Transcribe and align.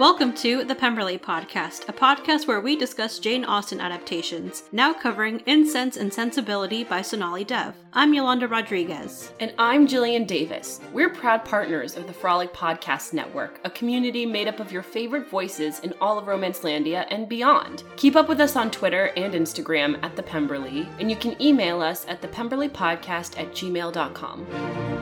Welcome 0.00 0.32
to 0.36 0.64
the 0.64 0.74
Pemberley 0.74 1.18
Podcast, 1.18 1.86
a 1.86 1.92
podcast 1.92 2.46
where 2.46 2.62
we 2.62 2.74
discuss 2.74 3.18
Jane 3.18 3.44
Austen 3.44 3.82
adaptations, 3.82 4.62
now 4.72 4.94
covering 4.94 5.42
Incense 5.44 5.98
and 5.98 6.10
Sensibility 6.10 6.84
by 6.84 7.02
Sonali 7.02 7.44
Dev. 7.44 7.74
I'm 7.92 8.14
Yolanda 8.14 8.48
Rodriguez. 8.48 9.30
And 9.40 9.52
I'm 9.58 9.86
Jillian 9.86 10.26
Davis. 10.26 10.80
We're 10.94 11.10
proud 11.10 11.44
partners 11.44 11.98
of 11.98 12.06
the 12.06 12.14
Frolic 12.14 12.54
Podcast 12.54 13.12
Network, 13.12 13.60
a 13.62 13.68
community 13.68 14.24
made 14.24 14.48
up 14.48 14.58
of 14.58 14.72
your 14.72 14.82
favorite 14.82 15.28
voices 15.28 15.80
in 15.80 15.92
all 16.00 16.18
of 16.18 16.24
Romancelandia 16.24 17.06
and 17.10 17.28
beyond. 17.28 17.82
Keep 17.96 18.16
up 18.16 18.26
with 18.26 18.40
us 18.40 18.56
on 18.56 18.70
Twitter 18.70 19.10
and 19.18 19.34
Instagram 19.34 20.02
at 20.02 20.16
the 20.16 20.22
Pemberley, 20.22 20.88
and 20.98 21.10
you 21.10 21.16
can 21.16 21.36
email 21.42 21.82
us 21.82 22.06
at 22.08 22.22
thepemberleypodcast 22.22 23.38
at 23.38 23.52
gmail.com. 23.52 24.99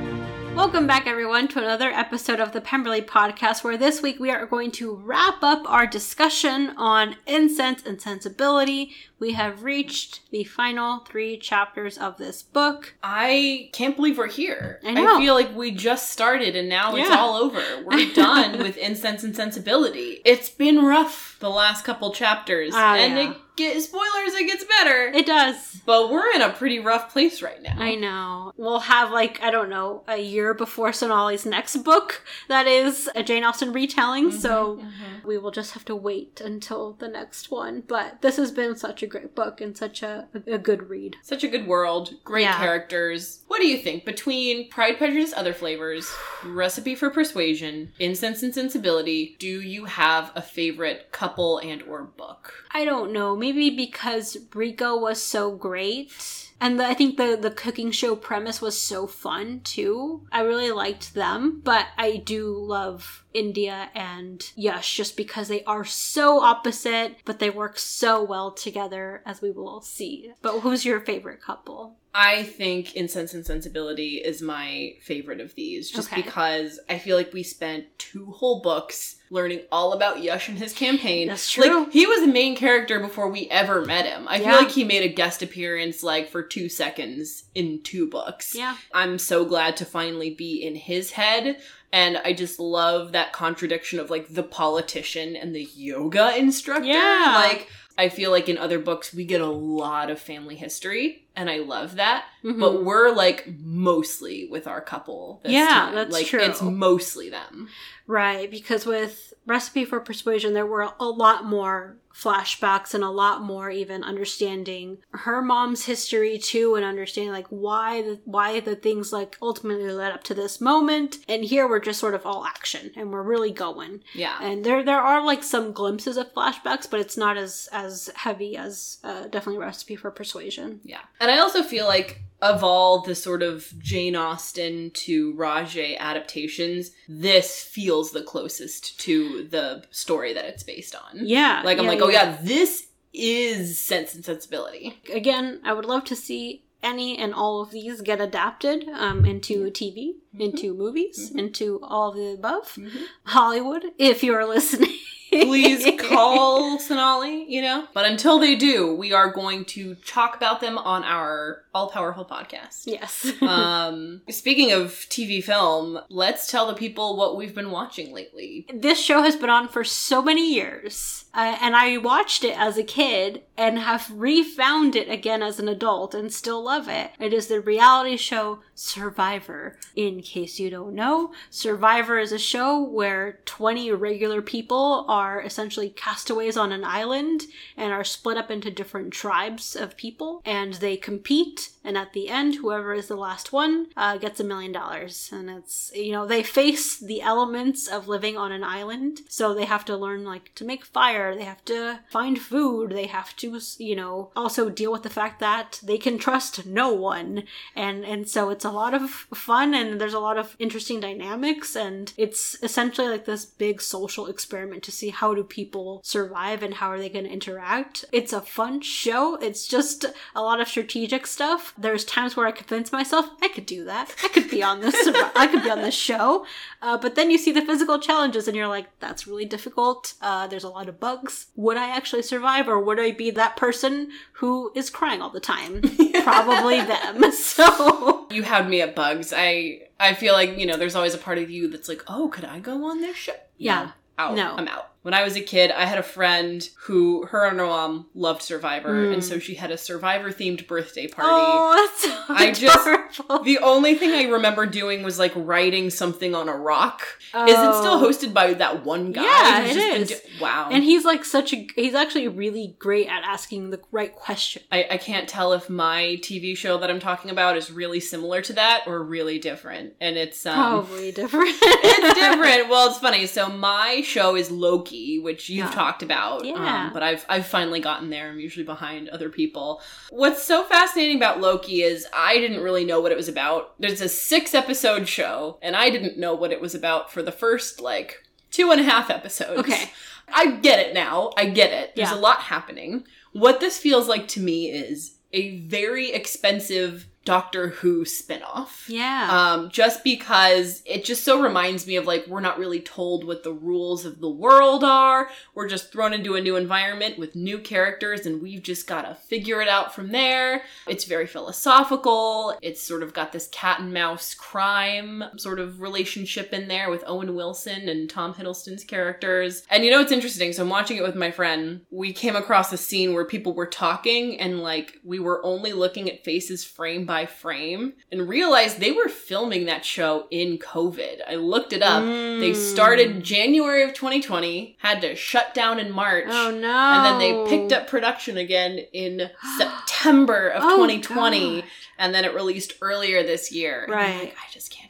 Welcome 0.59 0.89
back, 0.89 1.07
everyone, 1.07 1.47
to 1.49 1.61
another 1.61 1.91
episode 1.91 2.41
of 2.41 2.51
the 2.51 2.61
Pemberley 2.61 3.01
Podcast, 3.01 3.63
where 3.63 3.77
this 3.77 4.03
week 4.03 4.19
we 4.19 4.29
are 4.33 4.45
going 4.45 4.73
to 4.73 4.93
wrap 4.93 5.41
up 5.41 5.62
our 5.71 5.87
discussion 5.87 6.71
on 6.77 7.15
incense 7.29 7.85
and 7.87 8.03
sensibility. 8.03 8.93
We 9.19 9.33
have 9.33 9.65
reached 9.65 10.31
the 10.31 10.45
final 10.45 11.01
three 11.01 11.39
chapters 11.39 11.99
of 11.99 12.19
this 12.19 12.43
book. 12.43 12.95
I 13.03 13.71
can't 13.73 13.97
believe 13.97 14.19
we're 14.19 14.29
here. 14.29 14.81
I 14.85 14.93
know. 14.93 15.19
feel 15.19 15.35
like 15.35 15.55
we 15.57 15.73
just 15.73 16.11
started 16.11 16.55
and 16.55 16.69
now 16.69 16.95
it's 16.95 17.11
all 17.11 17.35
over. 17.37 17.63
We're 17.85 18.13
done 18.15 18.59
with 18.59 18.77
Incense 18.77 19.25
and 19.25 19.35
Sensibility. 19.35 20.21
It's 20.25 20.49
been 20.49 20.85
rough 20.85 21.37
the 21.41 21.51
last 21.51 21.85
couple 21.85 22.13
chapters. 22.13 22.73
Ah, 22.75 22.97
and 22.97 23.17
yeah. 23.17 23.31
it 23.31 23.37
get 23.59 23.83
spoilers, 23.83 24.35
it 24.35 24.47
gets 24.47 24.65
better. 24.65 25.09
It 25.09 25.27
does. 25.27 25.80
but 25.85 26.11
we're 26.11 26.33
in 26.33 26.41
a 26.41 26.51
pretty 26.51 26.79
rough 26.79 27.13
place 27.13 27.43
right 27.43 27.61
now. 27.61 27.75
I 27.77 27.97
know. 27.97 28.53
We'll 28.57 28.79
have, 28.79 29.11
like, 29.11 29.43
I 29.43 29.51
don't 29.51 29.69
know, 29.69 30.05
a 30.07 30.16
year 30.16 30.55
before 30.55 30.93
Sonali's 30.93 31.45
next 31.45 31.77
book 31.79 32.25
that 32.49 32.66
is 32.66 33.11
a 33.15 33.23
Jane 33.23 33.45
Austen 33.45 33.73
retelling, 33.73 34.30
so 34.30 34.80
we 35.25 35.37
will 35.37 35.51
just 35.51 35.73
have 35.73 35.85
to 35.87 35.97
wait 35.97 36.41
until 36.41 36.93
the 36.95 37.09
next 37.09 37.51
one. 37.51 37.82
But 37.87 38.23
this 38.23 38.37
has 38.37 38.53
been 38.53 38.77
such 38.77 39.03
a 39.03 39.07
great 39.09 39.34
book 39.34 39.60
and 39.60 39.76
such 39.76 40.02
a, 40.02 40.28
a 40.46 40.59
good 40.59 40.88
read. 40.88 41.16
Such 41.23 41.42
a 41.45 41.48
good 41.48 41.66
world, 41.66 42.14
great 42.24 42.42
Yeah. 42.42 42.56
characters. 42.59 43.42
What 43.48 43.60
do 43.60 43.66
you 43.66 43.78
think 43.78 44.04
between 44.04 44.68
Pride, 44.70 44.98
Prejudice, 44.98 45.32
Other 45.37 45.52
Flavors, 45.52 46.10
Recipe 46.45 46.95
for 46.95 47.10
Persuasion, 47.10 47.92
Incense 47.98 48.42
and 48.42 48.54
Sensibility? 48.54 49.36
Do 49.38 49.46
you 49.60 49.86
have 49.86 50.30
a 50.34 50.42
favorite 50.42 51.10
couple 51.12 51.59
and 51.59 51.82
or 51.82 52.02
book? 52.04 52.52
I 52.73 52.84
don't 52.84 53.12
know. 53.12 53.34
Maybe 53.36 53.70
because 53.70 54.36
Rico 54.54 54.96
was 54.98 55.20
so 55.23 55.51
great. 55.56 56.12
And 56.60 56.80
the, 56.80 56.84
I 56.84 56.95
think 56.95 57.16
the, 57.16 57.38
the 57.40 57.51
cooking 57.51 57.90
show 57.90 58.16
premise 58.16 58.60
was 58.60 58.80
so 58.80 59.06
fun 59.06 59.60
too. 59.62 60.26
I 60.32 60.40
really 60.40 60.73
liked 60.73 61.14
them, 61.14 61.60
but 61.64 61.87
I 61.96 62.16
do 62.16 62.56
love 62.56 63.24
India 63.32 63.90
and 63.95 64.41
Yush 64.59 64.94
just 64.94 65.16
because 65.16 65.48
they 65.48 65.62
are 65.64 65.84
so 65.84 66.41
opposite, 66.41 67.19
but 67.25 67.38
they 67.38 67.50
work 67.50 67.78
so 67.78 68.22
well 68.22 68.50
together, 68.50 69.22
as 69.25 69.41
we 69.41 69.50
will 69.50 69.81
see. 69.81 70.32
But 70.42 70.60
who's 70.60 70.84
your 70.84 71.00
favorite 71.00 71.41
couple? 71.41 71.97
I 72.21 72.43
think 72.43 72.97
Incense 72.97 73.33
and 73.33 73.47
Sensibility 73.47 74.16
is 74.16 74.43
my 74.43 74.94
favorite 75.03 75.41
of 75.41 75.55
these, 75.55 75.88
just 75.88 76.12
Okay. 76.12 76.21
because 76.21 76.81
I 76.88 76.99
feel 76.99 77.16
like 77.16 77.33
we 77.33 77.44
spent 77.44 77.84
two 77.97 78.27
whole 78.33 78.60
books 78.60 79.16
learning 79.31 79.60
all 79.71 79.93
about 79.93 80.16
Yush 80.16 80.49
and 80.49 80.59
his 80.59 80.72
campaign. 80.72 81.28
That's 81.28 81.49
true. 81.49 81.84
Like 81.84 81.93
he 81.93 82.06
was 82.06 82.21
the 82.22 82.27
main 82.33 82.56
character 82.56 82.99
before 82.99 83.28
we 83.28 83.47
ever 83.50 83.84
met 83.84 84.05
him. 84.05 84.27
I 84.27 84.38
Yeah. 84.38 84.49
feel 84.50 84.56
like 84.56 84.71
he 84.72 84.83
made 84.83 85.05
a 85.05 85.09
guest 85.15 85.43
appearance 85.43 86.03
like 86.03 86.28
for 86.28 86.43
two 86.43 86.69
seconds 86.69 87.44
in 87.55 87.83
two 87.83 88.09
books. 88.09 88.53
Yeah. 88.53 88.77
I'm 88.93 89.19
so 89.21 89.44
glad 89.44 89.77
to 89.77 89.84
finally 89.84 90.31
be 90.31 90.56
in 90.60 90.75
his 90.75 91.12
head. 91.12 91.60
And 91.93 92.19
I 92.25 92.32
just 92.32 92.59
love 92.59 93.12
that 93.12 93.32
contradiction 93.32 94.00
of 94.00 94.10
like 94.10 94.27
the 94.34 94.43
politician 94.43 95.37
and 95.37 95.55
the 95.55 95.69
yoga 95.75 96.37
instructor. 96.37 96.87
Yeah. 96.88 97.32
Like, 97.49 97.69
I 97.97 98.09
feel 98.09 98.31
like 98.31 98.49
in 98.49 98.59
other 98.59 98.78
books 98.78 99.12
we 99.12 99.25
get 99.25 99.41
a 99.41 99.47
lot 99.47 100.09
of 100.10 100.21
family 100.21 100.55
history, 100.55 101.27
and 101.39 101.49
I 101.49 101.59
love 101.59 101.97
that. 101.97 102.26
Mhm. 102.44 102.59
But 102.60 102.84
we're 102.84 103.10
like 103.12 103.47
mostly 103.60 104.49
with 104.50 104.66
our 104.66 104.81
couple. 104.81 105.41
This 105.44 105.53
Yeah, 105.53 105.66
time. 105.69 105.94
that's 105.94 106.12
like, 106.12 106.26
true. 106.26 106.41
It's 106.41 106.60
mostly 106.60 107.31
them. 107.31 107.69
Right, 108.06 108.50
because 108.50 108.84
with 108.87 109.32
Recipe 109.47 109.84
for 109.84 110.00
Persuasion, 110.00 110.53
there 110.54 110.66
were 110.66 110.88
a 110.98 111.09
lot 111.09 111.44
more 111.44 111.97
flashbacks 112.18 112.94
and 112.94 113.04
a 113.04 113.10
lot 113.10 113.42
more 113.42 113.70
even 113.70 114.02
understanding 114.02 114.98
her 115.10 115.40
mom's 115.40 115.84
history 115.84 116.38
too, 116.38 116.74
and 116.74 116.84
understanding 116.84 117.32
like 117.32 117.46
why 117.48 118.02
the 118.02 118.20
why 118.24 118.60
the 118.60 118.74
things 118.74 119.12
like 119.12 119.36
ultimately 119.40 119.92
led 119.92 120.12
up 120.12 120.24
to 120.24 120.34
this 120.34 120.60
moment. 120.60 121.18
And 121.28 121.44
here 121.44 121.68
we're 121.68 121.78
just 121.78 122.00
sort 122.00 122.14
of 122.14 122.26
all 122.26 122.44
action, 122.44 122.90
and 122.96 123.12
we're 123.12 123.22
really 123.22 123.52
going. 123.52 124.02
Yeah. 124.14 124.38
And 124.40 124.64
there 124.64 124.82
there 124.82 125.00
are 125.00 125.24
like 125.24 125.42
some 125.42 125.72
glimpses 125.72 126.16
of 126.16 126.34
flashbacks, 126.34 126.90
but 126.90 127.00
it's 127.00 127.16
not 127.16 127.36
as 127.36 127.68
as 127.72 128.10
heavy 128.16 128.56
as 128.56 128.98
uh, 129.04 129.28
definitely 129.28 129.58
Recipe 129.58 129.96
for 129.96 130.10
Persuasion. 130.10 130.80
Yeah. 130.82 131.02
And 131.20 131.30
I 131.30 131.38
also 131.38 131.62
feel 131.62 131.86
like 131.86 132.22
of 132.41 132.62
all 132.62 133.03
the 133.03 133.15
sort 133.15 133.43
of 133.43 133.72
Jane 133.78 134.15
Austen 134.16 134.91
to 134.93 135.34
Raje 135.34 135.99
adaptations, 135.99 136.93
this 137.09 137.62
feels 137.62 138.12
the 138.12 138.22
closest 138.22 138.99
to 139.00 139.44
the 139.50 139.84
story 139.91 140.32
that 140.34 140.44
it's 140.44 140.62
based 140.62 140.94
on. 140.94 141.21
Yeah, 141.27 141.62
Like 141.65 141.78
I'm 141.78 141.84
yeah, 141.84 141.91
like, 141.91 142.03
oh 142.03 142.10
yeah, 142.10 142.37
this 142.43 142.87
is 143.12 143.78
Sense 143.78 144.15
and 144.15 144.25
Sensibility. 144.25 145.00
again, 145.12 145.60
I 145.65 145.72
would 145.72 145.84
love 145.87 146.04
to 146.04 146.16
see 146.16 146.62
any 146.81 147.19
and 147.19 147.34
all 147.34 147.60
of 147.60 147.72
these 147.72 148.03
get 148.03 148.21
adapted 148.21 148.88
um, 148.91 149.25
into 149.25 149.65
TV, 149.71 150.15
Mm-hmm. 150.28 150.41
into 150.43 150.75
movies, 150.75 151.32
into 151.34 151.81
all 151.82 152.10
of 152.10 152.16
the 152.16 152.34
above. 152.34 152.78
Hollywood, 153.25 153.82
if 153.98 154.22
you're 154.22 154.47
listening. 154.47 154.94
Please 155.31 155.84
call 156.00 156.78
Sonali, 156.78 157.44
you 157.53 157.60
know? 157.62 157.87
But 157.93 158.04
until 158.06 158.38
they 158.38 158.54
do, 158.54 158.94
we 158.94 159.12
are 159.12 159.31
going 159.32 159.65
to 159.66 159.94
talk 159.97 160.37
about 160.37 160.60
them 160.60 160.78
on 160.78 161.03
our 161.04 161.65
all 161.78 161.89
powerful 161.89 162.25
podcast. 162.25 162.87
Yes. 162.87 163.33
um, 163.43 164.22
speaking 164.28 164.72
of 164.72 164.91
TV 165.09 165.43
film, 165.43 166.00
let's 166.09 166.50
tell 166.50 166.66
the 166.66 166.75
people 166.75 167.16
what 167.16 167.37
we've 167.37 167.55
been 167.55 167.71
watching 167.71 168.12
lately. 168.12 168.66
this 168.75 169.00
show 169.00 169.22
has 169.22 169.37
been 169.37 169.49
on 169.49 169.69
for 169.69 169.84
so 169.84 170.21
many 170.21 170.53
years. 170.53 171.27
Uh, 171.33 171.56
and 171.61 171.77
I 171.77 171.99
watched 171.99 172.43
it 172.43 172.59
as 172.59 172.77
a 172.77 172.83
kid 172.83 173.43
and 173.56 173.78
have 173.78 174.11
refound 174.11 174.97
it 174.97 175.09
again 175.09 175.41
as 175.41 175.61
an 175.61 175.69
adult 175.69 176.15
and 176.15 176.33
still 176.33 176.65
love 176.65 176.89
it. 176.89 177.12
It 177.21 177.33
is 177.33 177.47
the 177.47 177.61
reality 177.61 178.16
show 178.16 178.59
Survivor. 178.75 179.77
In 179.95 180.21
case 180.21 180.59
you 180.59 180.71
don't 180.71 180.95
know, 180.95 181.33
Survivor 181.50 182.19
is 182.19 182.33
a 182.33 182.39
show 182.39 182.83
where 182.83 183.39
20 183.45 183.93
regular 183.93 184.43
people 184.43 185.05
are 185.09 185.41
essentially 185.41 185.91
castaways 185.91 186.56
on 186.56 186.72
an 186.72 186.84
island 186.84 187.43
and 187.77 187.93
are 187.93 188.05
split 188.05 188.37
up 188.37 188.50
into 188.50 188.71
different 188.71 189.12
tribes 189.12 189.77
of 189.77 189.97
people 189.97 190.43
and 190.45 190.75
they 190.75 190.97
compete. 190.97 191.67
And 191.84 191.96
at 191.96 192.12
the 192.12 192.28
end, 192.28 192.56
whoever 192.56 192.92
is 192.92 193.08
the 193.08 193.16
last 193.16 193.52
one 193.52 193.86
uh, 193.96 194.18
gets 194.18 194.40
a 194.40 194.44
million 194.44 194.72
dollars. 194.72 195.30
And 195.32 195.48
it's, 195.48 195.90
you 195.94 196.12
know, 196.12 196.26
they 196.26 196.42
face 196.42 196.98
the 196.98 197.22
elements 197.22 197.88
of 197.88 198.08
living 198.08 198.36
on 198.36 198.52
an 198.52 198.64
island. 198.64 199.20
So 199.28 199.54
they 199.54 199.64
have 199.64 199.84
to 199.86 199.96
learn, 199.96 200.24
like, 200.24 200.54
to 200.56 200.64
make 200.64 200.84
fire, 200.84 201.34
they 201.34 201.44
have 201.44 201.64
to 201.66 202.00
find 202.10 202.38
food, 202.38 202.92
they 202.92 203.06
have 203.06 203.34
to, 203.36 203.60
you 203.78 203.96
know, 203.96 204.30
also 204.36 204.68
deal 204.68 204.92
with 204.92 205.02
the 205.02 205.10
fact 205.10 205.40
that 205.40 205.80
they 205.82 205.98
can 205.98 206.18
trust 206.18 206.66
no 206.66 206.92
one. 206.92 207.44
And, 207.74 208.04
and 208.04 208.28
so 208.28 208.50
it's 208.50 208.64
a 208.64 208.70
lot 208.70 208.94
of 208.94 209.10
fun 209.10 209.74
and 209.74 210.00
there's 210.00 210.14
a 210.14 210.20
lot 210.20 210.38
of 210.38 210.56
interesting 210.58 211.00
dynamics. 211.00 211.74
And 211.76 212.12
it's 212.16 212.56
essentially 212.62 213.08
like 213.08 213.24
this 213.24 213.44
big 213.44 213.80
social 213.80 214.26
experiment 214.26 214.82
to 214.84 214.92
see 214.92 215.10
how 215.10 215.34
do 215.34 215.44
people 215.44 216.00
survive 216.04 216.62
and 216.62 216.74
how 216.74 216.88
are 216.88 216.98
they 216.98 217.08
going 217.08 217.24
to 217.24 217.30
interact. 217.30 218.04
It's 218.12 218.32
a 218.32 218.40
fun 218.40 218.80
show. 218.80 219.36
It's 219.36 219.66
just 219.66 220.04
a 220.34 220.42
lot 220.42 220.60
of 220.60 220.68
strategic 220.68 221.26
stuff. 221.26 221.47
There's 221.78 222.04
times 222.04 222.36
where 222.36 222.47
I 222.47 222.53
convince 222.53 222.92
myself 222.92 223.26
I 223.42 223.48
could 223.48 223.66
do 223.66 223.84
that. 223.84 224.14
I 224.22 224.28
could 224.28 224.50
be 224.50 224.62
on 224.62 224.81
this. 224.81 224.94
I 225.34 225.47
could 225.47 225.62
be 225.62 225.70
on 225.70 225.82
this 225.82 225.94
show. 225.94 226.47
Uh, 226.82 226.98
but 226.98 227.14
then 227.14 227.31
you 227.31 227.38
see 227.38 227.53
the 227.53 227.62
physical 227.62 227.98
challenges 227.98 228.47
and 228.48 228.56
you're 228.56 228.69
like, 228.69 228.86
that's 229.00 229.26
really 229.26 229.44
difficult. 229.44 230.15
Uh, 230.21 230.47
there's 230.47 230.65
a 230.65 230.68
lot 230.68 230.89
of 230.89 231.00
bugs. 231.00 231.47
Would 231.56 231.77
I 231.77 231.89
actually 231.97 232.22
survive 232.22 232.68
or 232.68 232.78
would 232.80 233.00
I 233.00 233.12
be 233.12 233.30
that 233.33 233.56
person 233.56 234.10
who 234.34 234.71
is 234.74 234.91
crying 234.91 235.22
all 235.22 235.30
the 235.30 235.41
time? 235.41 235.83
Probably 236.22 236.80
them. 236.80 237.24
So 237.59 238.27
You 238.30 238.42
had 238.42 238.68
me 238.68 238.83
at 238.83 238.95
bugs. 238.95 239.33
I 239.36 239.83
I 239.98 240.15
feel 240.15 240.33
like, 240.33 240.59
you 240.59 240.66
know, 240.66 240.77
there's 240.77 240.95
always 240.95 241.15
a 241.15 241.18
part 241.18 241.39
of 241.39 241.50
you 241.50 241.68
that's 241.68 241.89
like, 241.89 242.03
oh, 242.06 242.28
could 242.28 242.45
I 242.45 242.60
go 242.60 242.84
on 242.84 243.00
this 243.00 243.16
show? 243.16 243.33
Yeah. 243.56 243.84
No, 243.84 243.92
out. 244.24 244.34
No. 244.34 244.54
I'm 244.56 244.68
out. 244.68 244.91
When 245.09 245.15
I 245.15 245.25
was 245.25 245.37
a 245.37 245.41
kid, 245.41 245.71
I 245.71 245.87
had 245.87 245.97
a 245.97 246.03
friend 246.03 246.69
who 246.81 247.25
her 247.31 247.47
and 247.47 247.59
her 247.59 247.65
mom 247.65 248.09
loved 248.15 248.43
Survivor, 248.43 249.07
Mm. 249.07 249.15
and 249.15 249.25
so 249.25 249.39
she 249.39 249.55
had 249.55 249.71
a 249.71 249.78
Survivor 249.78 250.31
themed 250.31 250.66
birthday 250.66 251.07
party. 251.07 251.31
Oh, 251.33 251.89
that's 251.89 252.03
so 252.03 252.34
I 252.34 252.51
just 252.53 252.78
adorable. 252.87 253.08
Horrible. 253.16 253.45
The 253.45 253.59
only 253.59 253.95
thing 253.95 254.10
I 254.13 254.31
remember 254.31 254.66
doing 254.66 255.03
was 255.03 255.19
like 255.19 255.33
writing 255.34 255.91
something 255.91 256.35
on 256.35 256.49
a 256.49 256.55
rock. 256.57 257.03
Is 257.35 257.51
it 257.51 257.75
still 257.75 257.95
Oh. 257.95 258.07
hosted 258.09 258.33
by 258.35 258.55
that 258.55 258.85
one 258.85 259.13
guy? 259.13 259.23
Yeah, 259.25 259.65
it 259.65 259.75
been 259.75 260.07
do- 260.07 260.41
wow. 260.41 260.69
And 260.71 260.85
he's 260.85 261.05
like 261.05 261.25
such 261.25 261.53
a 261.53 261.67
he's 261.75 261.95
actually 261.95 262.29
really 262.29 262.77
great 262.79 263.09
at 263.09 263.23
asking 263.25 263.71
the 263.71 263.81
right 263.93 264.15
question. 264.15 264.63
I, 264.71 264.87
I 264.93 264.97
can't 264.99 265.29
tell 265.29 265.53
if 265.53 265.69
my 265.71 266.19
TV 266.23 266.57
show 266.57 266.79
that 266.79 266.91
I'm 266.91 267.01
talking 267.01 267.31
about 267.31 267.57
is 267.57 267.71
really 267.71 268.01
similar 268.01 268.43
to 268.43 268.53
that 268.55 268.85
or 268.87 269.03
really 269.03 269.39
different. 269.39 269.95
And 270.01 270.17
it's 270.17 270.45
um 270.47 270.55
Probably 270.55 271.13
different. 271.21 271.55
it's 271.61 272.15
different. 272.19 272.69
Well, 272.69 272.89
it's 272.91 272.99
funny. 272.99 273.27
So 273.27 273.49
my 273.49 274.03
show 274.05 274.37
is 274.37 274.51
Loki, 274.51 275.19
which 275.19 275.49
you've 275.49 275.67
Yeah. 275.67 275.73
talked 275.73 276.03
about. 276.03 276.45
Yeah. 276.45 276.87
Um, 276.87 276.93
but 276.93 277.03
I've 277.03 277.25
I've 277.29 277.47
finally 277.47 277.81
gotten 277.81 278.11
there. 278.11 278.29
I'm 278.31 278.41
usually 278.41 278.65
behind 278.65 279.09
other 279.09 279.29
people. 279.29 279.81
What's 280.11 280.43
so 280.43 280.65
fascinating 280.65 281.17
about 281.17 281.41
Loki 281.41 281.83
is 281.83 282.07
I 282.15 282.39
didn't 282.39 282.63
really 282.63 282.85
know 282.85 282.98
what 283.00 283.12
it 283.12 283.17
was 283.17 283.29
about. 283.29 283.75
There's 283.81 284.00
a 284.00 284.09
six 284.09 284.55
episode 284.55 285.09
show, 285.09 285.59
and 285.62 285.75
I 285.77 285.91
didn't 285.91 286.19
know 286.19 286.35
what 286.35 286.53
it 286.53 286.61
was 286.61 286.75
about 286.75 287.12
for 287.12 287.23
the 287.23 287.33
first 287.33 287.81
like 287.81 288.23
two 288.50 288.71
and 288.71 288.81
a 288.81 288.85
half 288.85 289.11
episodes. 289.11 289.61
Okay. 289.61 289.91
I 290.33 290.53
get 290.56 290.79
it 290.79 290.95
now. 290.95 291.33
I 291.37 291.47
get 291.47 291.73
it. 291.73 291.97
There's 291.97 292.11
Yeah. 292.11 292.17
a 292.17 292.21
lot 292.21 292.41
happening. 292.43 293.05
What 293.33 293.61
this 293.61 293.79
feels 293.79 294.09
like 294.09 294.29
to 294.29 294.41
me 294.41 294.71
is 294.71 295.15
a 295.33 295.61
very 295.61 296.12
expensive 296.12 297.08
Doctor 297.29 297.69
Who 297.69 298.07
spinoff. 298.07 298.89
yeah. 298.89 299.29
Um, 299.31 299.69
just 299.69 300.03
because 300.03 300.83
it 300.87 301.05
just 301.05 301.25
so 301.25 301.43
reminds 301.43 301.87
me 301.87 301.97
of 301.97 302.07
like 302.07 302.27
we're 302.27 302.41
not 302.41 302.59
really 302.59 302.81
told 302.81 303.23
what 303.23 303.43
the 303.45 303.53
rules 303.53 304.07
of 304.07 304.21
the 304.21 304.31
world 304.31 304.83
are. 304.83 305.29
We're 305.55 305.69
just 305.69 305.93
thrown 305.93 306.15
into 306.15 306.37
a 306.37 306.41
new 306.41 306.57
environment 306.57 307.19
with 307.19 307.37
new 307.37 307.59
characters 307.59 308.25
and 308.25 308.41
we've 308.41 308.63
just 308.63 308.87
gotta 308.87 309.15
figure 309.15 309.61
it 309.61 309.69
out 309.69 309.95
from 309.95 310.11
there. 310.11 310.63
It's 310.87 311.05
very 311.05 311.27
philosophical. 311.27 312.57
It's 312.63 312.81
sort 312.81 313.03
of 313.03 313.13
got 313.13 313.33
this 313.33 313.49
cat 313.49 313.81
and 313.81 313.93
mouse 313.93 314.33
crime 314.33 315.23
sort 315.37 315.59
of 315.61 315.83
relationship 315.83 316.55
in 316.55 316.67
there 316.67 316.89
with 316.89 317.05
Owen 317.07 317.35
Wilson 317.35 317.91
and 317.91 318.09
Tom 318.09 318.33
Hiddleston's 318.33 318.85
characters. 318.85 319.65
And 319.69 319.85
you 319.85 319.91
know 319.91 320.01
it's 320.01 320.13
interesting? 320.13 320.55
So 320.55 320.63
I'm 320.63 320.71
watching 320.71 320.97
it 320.97 321.03
with 321.03 321.15
my 321.15 321.31
friend. 321.31 321.83
We 321.91 322.15
came 322.15 322.37
across 322.37 322.73
a 322.73 322.79
scene 322.79 323.13
where 323.13 323.27
people 323.27 323.53
were 323.53 323.67
talking 323.67 324.41
and 324.41 324.61
like 324.61 324.99
we 325.05 325.19
were 325.19 325.45
only 325.45 325.75
looking 325.75 326.09
at 326.09 326.25
faces 326.25 326.65
framed 326.65 327.07
by 327.07 327.18
frame 327.26 327.94
and 328.12 328.29
realized 328.29 328.79
they 328.81 328.93
were 328.93 329.09
filming 329.09 329.67
that 329.67 329.85
show 329.85 330.26
in 330.31 330.59
COVID. 330.59 331.19
I 331.29 331.35
looked 331.37 331.73
it 331.73 331.82
up. 331.82 332.03
They 332.03 332.50
Mm. 332.53 332.55
started 332.55 333.23
January 333.23 333.82
of 333.82 333.94
2020, 333.94 334.76
had 334.81 335.00
to 335.03 335.15
shut 335.15 335.55
down 335.55 335.79
in 335.79 335.91
March. 335.93 336.26
Oh 336.29 336.50
no. 336.50 336.69
And 336.70 337.05
then 337.05 337.19
they 337.19 337.49
picked 337.50 337.73
up 337.73 337.87
production 337.88 338.37
again 338.37 338.79
in 338.93 339.31
September 339.59 340.49
of 340.49 340.62
Oh, 340.65 340.76
2020, 340.76 341.61
God. 341.61 341.70
and 341.99 342.15
then 342.15 342.25
it 342.25 342.35
released 342.35 342.75
earlier 342.81 343.23
this 343.23 343.53
year. 343.53 343.87
Right. 343.88 344.19
like, 344.21 344.35
I 344.37 344.53
just 344.53 344.71
can't. 344.71 344.88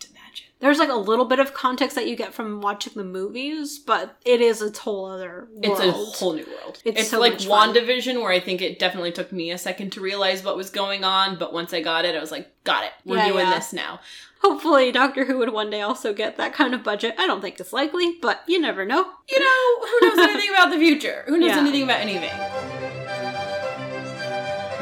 There's 0.60 0.78
like 0.78 0.88
a 0.88 0.94
little 0.96 1.24
bit 1.24 1.38
of 1.38 1.54
context 1.54 1.94
that 1.94 2.08
you 2.08 2.16
get 2.16 2.34
from 2.34 2.60
watching 2.60 2.94
the 2.96 3.04
movies, 3.04 3.78
but 3.78 4.16
it 4.24 4.40
is 4.40 4.60
a 4.60 4.72
whole 4.76 5.06
other 5.06 5.46
world. 5.52 5.60
It's 5.64 5.80
a 5.80 5.92
whole 5.92 6.32
new 6.32 6.46
world. 6.46 6.82
It's 6.84 7.02
It's, 7.02 7.10
so 7.10 7.20
like 7.20 7.34
much 7.34 7.46
fun. 7.46 7.74
WandaVision, 7.74 8.20
where 8.20 8.32
I 8.32 8.40
think 8.40 8.60
it 8.60 8.80
definitely 8.80 9.12
took 9.12 9.30
me 9.30 9.52
a 9.52 9.58
second 9.58 9.92
to 9.92 10.00
realize 10.00 10.42
what 10.42 10.56
was 10.56 10.68
going 10.70 11.04
on, 11.04 11.38
but 11.38 11.52
once 11.52 11.72
I 11.72 11.80
got 11.80 12.04
it, 12.04 12.16
I 12.16 12.20
was 12.20 12.32
like, 12.32 12.48
got 12.64 12.82
it. 12.82 12.90
We're 13.04 13.18
Yeah, 13.18 13.28
doing 13.28 13.46
yeah. 13.46 13.54
this 13.54 13.72
now. 13.72 14.00
Hopefully, 14.42 14.90
Doctor 14.90 15.24
Who 15.26 15.38
would 15.38 15.52
one 15.52 15.70
day 15.70 15.80
also 15.80 16.12
get 16.12 16.36
that 16.38 16.54
kind 16.54 16.74
of 16.74 16.82
budget. 16.82 17.14
I 17.18 17.26
don't 17.28 17.40
think 17.40 17.60
it's 17.60 17.72
likely, 17.72 18.16
but 18.20 18.42
you 18.48 18.60
never 18.60 18.84
know. 18.84 19.06
You 19.30 19.38
know, 19.40 19.86
who 19.86 20.08
knows 20.08 20.18
anything 20.28 20.50
about 20.50 20.70
the 20.70 20.78
future? 20.78 21.22
Who 21.28 21.38
knows 21.38 21.50
Yeah. 21.50 21.58
anything 21.60 21.82
about 21.84 22.00
anything? 22.00 22.30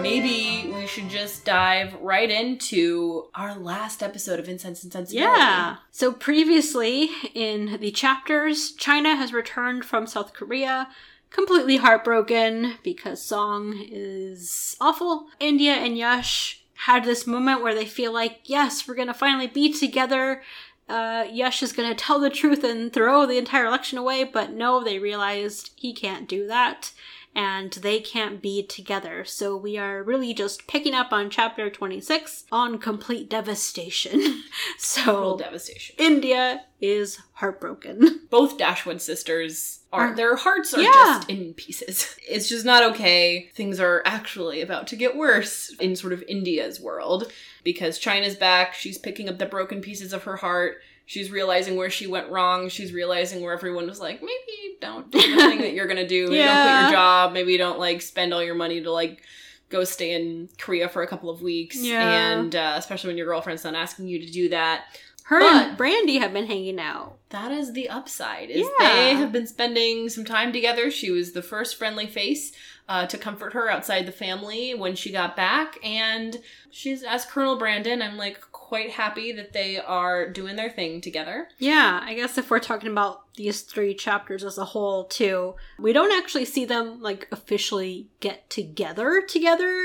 Maybe 0.02 0.65
we 0.87 0.91
should 0.91 1.11
just 1.11 1.44
dive 1.44 1.94
right 2.00 2.31
into 2.31 3.25
our 3.35 3.56
last 3.56 4.05
episode 4.05 4.38
of 4.38 4.49
Incense 4.49 4.85
and 4.85 4.93
Sensibility. 4.93 5.37
Yeah. 5.37 5.79
So 5.91 6.12
previously 6.12 7.11
in 7.35 7.79
the 7.81 7.91
chapters, 7.91 8.71
China 8.71 9.17
has 9.17 9.33
returned 9.33 9.85
from 9.85 10.06
South 10.06 10.33
Korea 10.33 10.87
completely 11.31 11.79
heartbroken 11.79 12.75
because 12.85 13.21
Song 13.21 13.75
is 13.91 14.77
awful. 14.81 15.27
India 15.41 15.73
and 15.73 15.99
Yash 15.99 16.62
had 16.75 17.03
this 17.03 17.27
moment 17.27 17.65
where 17.65 17.75
they 17.75 17.85
feel 17.85 18.12
like, 18.12 18.43
yes, 18.44 18.87
we're 18.87 18.94
going 18.94 19.09
to 19.09 19.15
finally 19.15 19.49
be 19.49 19.73
together. 19.73 20.44
Uh, 20.88 21.25
Yash 21.29 21.65
is 21.65 21.73
going 21.73 21.88
to 21.88 21.97
tell 21.97 22.21
the 22.21 22.31
truth 22.31 22.62
and 22.62 22.93
throw 22.93 23.27
the 23.27 23.38
entire 23.38 23.67
election 23.67 23.99
away, 23.99 24.23
but 24.23 24.53
no, 24.53 24.85
they 24.85 25.00
realized 25.00 25.73
he 25.75 25.93
can't 25.93 26.29
do 26.29 26.47
that 26.47 26.93
and 27.37 27.71
they 27.75 28.00
can't 28.00 28.41
be 28.41 28.62
together. 28.65 29.25
So 29.25 29.56
we 29.56 29.77
are 29.77 30.03
really 30.03 30.33
just 30.35 30.67
picking 30.67 30.94
up 30.94 31.12
on 31.12 31.29
chapter 31.31 31.69
26 31.71 32.44
on 32.50 32.79
complete 32.79 33.29
devastation. 33.29 34.21
Total 34.21 34.43
so 34.79 35.37
devastation. 35.38 35.94
India 35.99 36.62
is 36.81 37.19
heartbroken. 37.35 38.23
Both 38.31 38.56
Dashwood 38.59 39.00
sisters 39.03 39.81
are, 39.93 40.09
Are- 40.09 40.17
their 40.17 40.37
hearts 40.37 40.73
are 40.75 40.81
Yeah. 40.83 40.91
just 40.93 41.31
in 41.31 41.53
pieces. 41.55 42.17
It's 42.29 42.49
just 42.49 42.65
not 42.65 42.83
okay. 42.94 43.50
Things 43.55 43.79
are 43.79 44.03
actually 44.05 44.62
about 44.62 44.87
to 44.88 44.97
get 44.97 45.17
worse 45.17 45.73
in 45.79 45.94
sort 45.94 46.12
of 46.15 46.25
India's 46.27 46.81
world 46.81 47.31
because 47.62 47.99
China's 47.99 48.35
back. 48.35 48.75
She's 48.75 48.99
picking 48.99 49.29
up 49.29 49.38
the 49.38 49.47
broken 49.47 49.81
pieces 49.81 50.12
of 50.12 50.25
her 50.25 50.37
heart. 50.37 50.79
She's 51.09 51.31
realizing 51.31 51.77
where 51.77 51.88
she 51.88 52.09
went 52.09 52.31
wrong. 52.31 52.69
She's 52.69 52.93
realizing 52.93 53.41
where 53.41 53.53
everyone 53.53 53.87
was 53.87 54.00
like, 54.00 54.21
maybe 54.23 54.45
don't 54.81 55.11
do 55.11 55.19
the 55.19 55.37
thing 55.49 55.58
that 55.61 55.73
you're 55.73 55.87
gonna 55.87 56.06
do. 56.06 56.28
Maybe 56.28 56.38
don't 56.38 56.62
quit 56.62 56.82
your 56.82 56.90
job. 56.93 57.32
Maybe 57.32 57.52
you 57.52 57.58
don't 57.58 57.78
like 57.78 58.02
spend 58.02 58.32
all 58.34 58.43
your 58.43 58.55
money 58.55 58.81
to 58.82 58.90
like 58.93 59.23
go 59.69 59.84
stay 59.84 60.12
in 60.12 60.49
Korea 60.58 60.88
for 60.88 61.02
a 61.02 61.06
couple 61.06 61.28
of 61.31 61.43
weeks. 61.43 61.76
Yeah. 61.82 62.32
And 62.38 62.55
uh, 62.55 62.75
especially 62.76 63.08
when 63.08 63.17
your 63.19 63.26
girlfriend's 63.26 63.64
not 63.64 63.75
asking 63.75 64.08
you 64.08 64.20
to 64.25 64.31
do 64.31 64.49
that. 64.50 64.84
Her 65.25 65.40
But- 65.40 65.67
and 65.69 65.76
Brandy 65.76 66.19
have 66.19 66.32
been 66.32 66.46
hanging 66.46 66.78
out. 66.78 67.19
That 67.31 67.50
is 67.50 67.73
the 67.73 67.88
upside. 67.88 68.49
Is 68.50 68.69
Yeah. 68.81 68.94
they 68.94 69.14
have 69.14 69.32
been 69.32 69.49
spending 69.49 70.08
some 70.08 70.25
time 70.25 70.52
together. 70.52 70.88
She 70.93 71.11
was 71.11 71.32
the 71.32 71.43
first 71.43 71.75
friendly 71.76 72.06
face 72.06 72.52
uh, 72.88 73.06
to 73.06 73.19
comfort 73.19 73.52
her 73.55 73.69
outside 73.69 74.06
the 74.06 74.12
family 74.12 74.73
when 74.75 74.94
she 74.94 75.11
got 75.11 75.34
back, 75.34 75.76
and 75.82 76.37
she's 76.70 77.02
as 77.02 77.25
Colonel 77.26 77.56
Brandon. 77.58 78.00
I'm 78.00 78.17
like 78.17 78.40
quite 78.66 78.90
happy 78.90 79.30
that 79.30 79.52
they 79.52 79.78
are 79.78 80.28
doing 80.28 80.56
their 80.56 80.68
thing 80.70 81.00
together. 81.00 81.46
Yeah, 81.58 82.00
I 82.02 82.14
guess 82.14 82.36
if 82.36 82.50
we're 82.50 82.58
talking 82.58 82.90
about 82.90 83.22
these 83.36 83.60
three 83.60 83.94
chapters 83.94 84.42
as 84.42 84.58
a 84.58 84.64
whole, 84.64 85.04
too, 85.04 85.54
we 85.78 85.92
don't 85.92 86.10
actually 86.20 86.46
see 86.46 86.64
them 86.64 87.00
like 87.00 87.28
officially 87.30 88.08
get 88.20 88.48
together 88.50 89.22
together. 89.28 89.78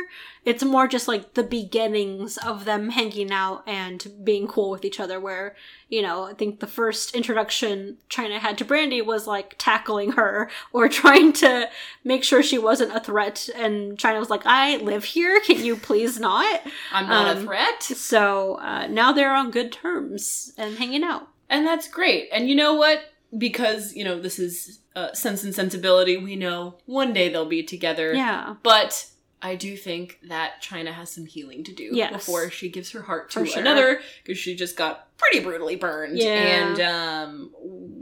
It's 0.45 0.63
more 0.63 0.87
just 0.87 1.07
like 1.07 1.35
the 1.35 1.43
beginnings 1.43 2.37
of 2.37 2.65
them 2.65 2.89
hanging 2.89 3.29
out 3.31 3.63
and 3.67 4.07
being 4.23 4.47
cool 4.47 4.71
with 4.71 4.83
each 4.85 4.99
other. 4.99 5.19
Where, 5.19 5.55
you 5.89 6.01
know, 6.01 6.23
I 6.23 6.33
think 6.33 6.59
the 6.61 6.65
first 6.65 7.13
introduction 7.13 7.97
China 8.09 8.39
had 8.39 8.57
to 8.59 8.65
Brandy 8.65 9.01
was 9.01 9.27
like 9.27 9.55
tackling 9.59 10.13
her 10.13 10.49
or 10.73 10.87
trying 10.87 11.33
to 11.33 11.69
make 12.03 12.23
sure 12.23 12.41
she 12.41 12.57
wasn't 12.57 12.95
a 12.95 12.99
threat. 13.01 13.47
And 13.55 13.99
China 13.99 14.17
was 14.19 14.29
like, 14.31 14.45
I 14.45 14.77
live 14.77 15.03
here. 15.03 15.39
Can 15.41 15.63
you 15.63 15.75
please 15.75 16.19
not? 16.19 16.61
I'm 16.93 17.07
not 17.07 17.35
a 17.35 17.39
Um, 17.39 17.45
threat, 17.45 17.83
So 17.83 18.57
uh, 18.71 18.87
now 18.87 19.11
they're 19.11 19.35
on 19.35 19.51
good 19.51 19.71
terms 19.71 20.53
and 20.57 20.77
hanging 20.77 21.03
out. 21.03 21.27
and 21.49 21.65
that's 21.67 21.87
great. 21.87 22.29
And 22.31 22.47
you 22.49 22.55
know 22.55 22.73
what? 22.75 22.99
Because 23.37 23.93
you 23.95 24.03
know 24.03 24.19
this 24.19 24.39
is 24.39 24.79
uh, 24.95 25.13
Sense 25.13 25.43
and 25.43 25.53
Sensibility. 25.55 26.15
We 26.17 26.35
know 26.35 26.77
one 26.85 27.13
day 27.13 27.29
they'll 27.29 27.45
be 27.45 27.63
together. 27.63 28.13
Yeah. 28.13 28.55
But 28.63 29.07
I 29.41 29.55
do 29.55 29.75
think 29.75 30.19
that 30.27 30.61
China 30.61 30.91
has 30.93 31.11
some 31.11 31.25
healing 31.25 31.63
to 31.63 31.73
do 31.73 31.89
Yes. 31.93 32.13
before 32.13 32.49
she 32.51 32.69
gives 32.69 32.91
her 32.91 33.01
heart 33.01 33.31
to 33.31 33.45
sure. 33.45 33.59
another 33.59 33.99
because 34.23 34.37
she 34.37 34.55
just 34.55 34.75
got 34.77 35.07
pretty 35.17 35.43
brutally 35.43 35.75
burned. 35.75 36.17
Yeah. 36.17 36.33
And 36.33 36.79
um, 36.81 37.51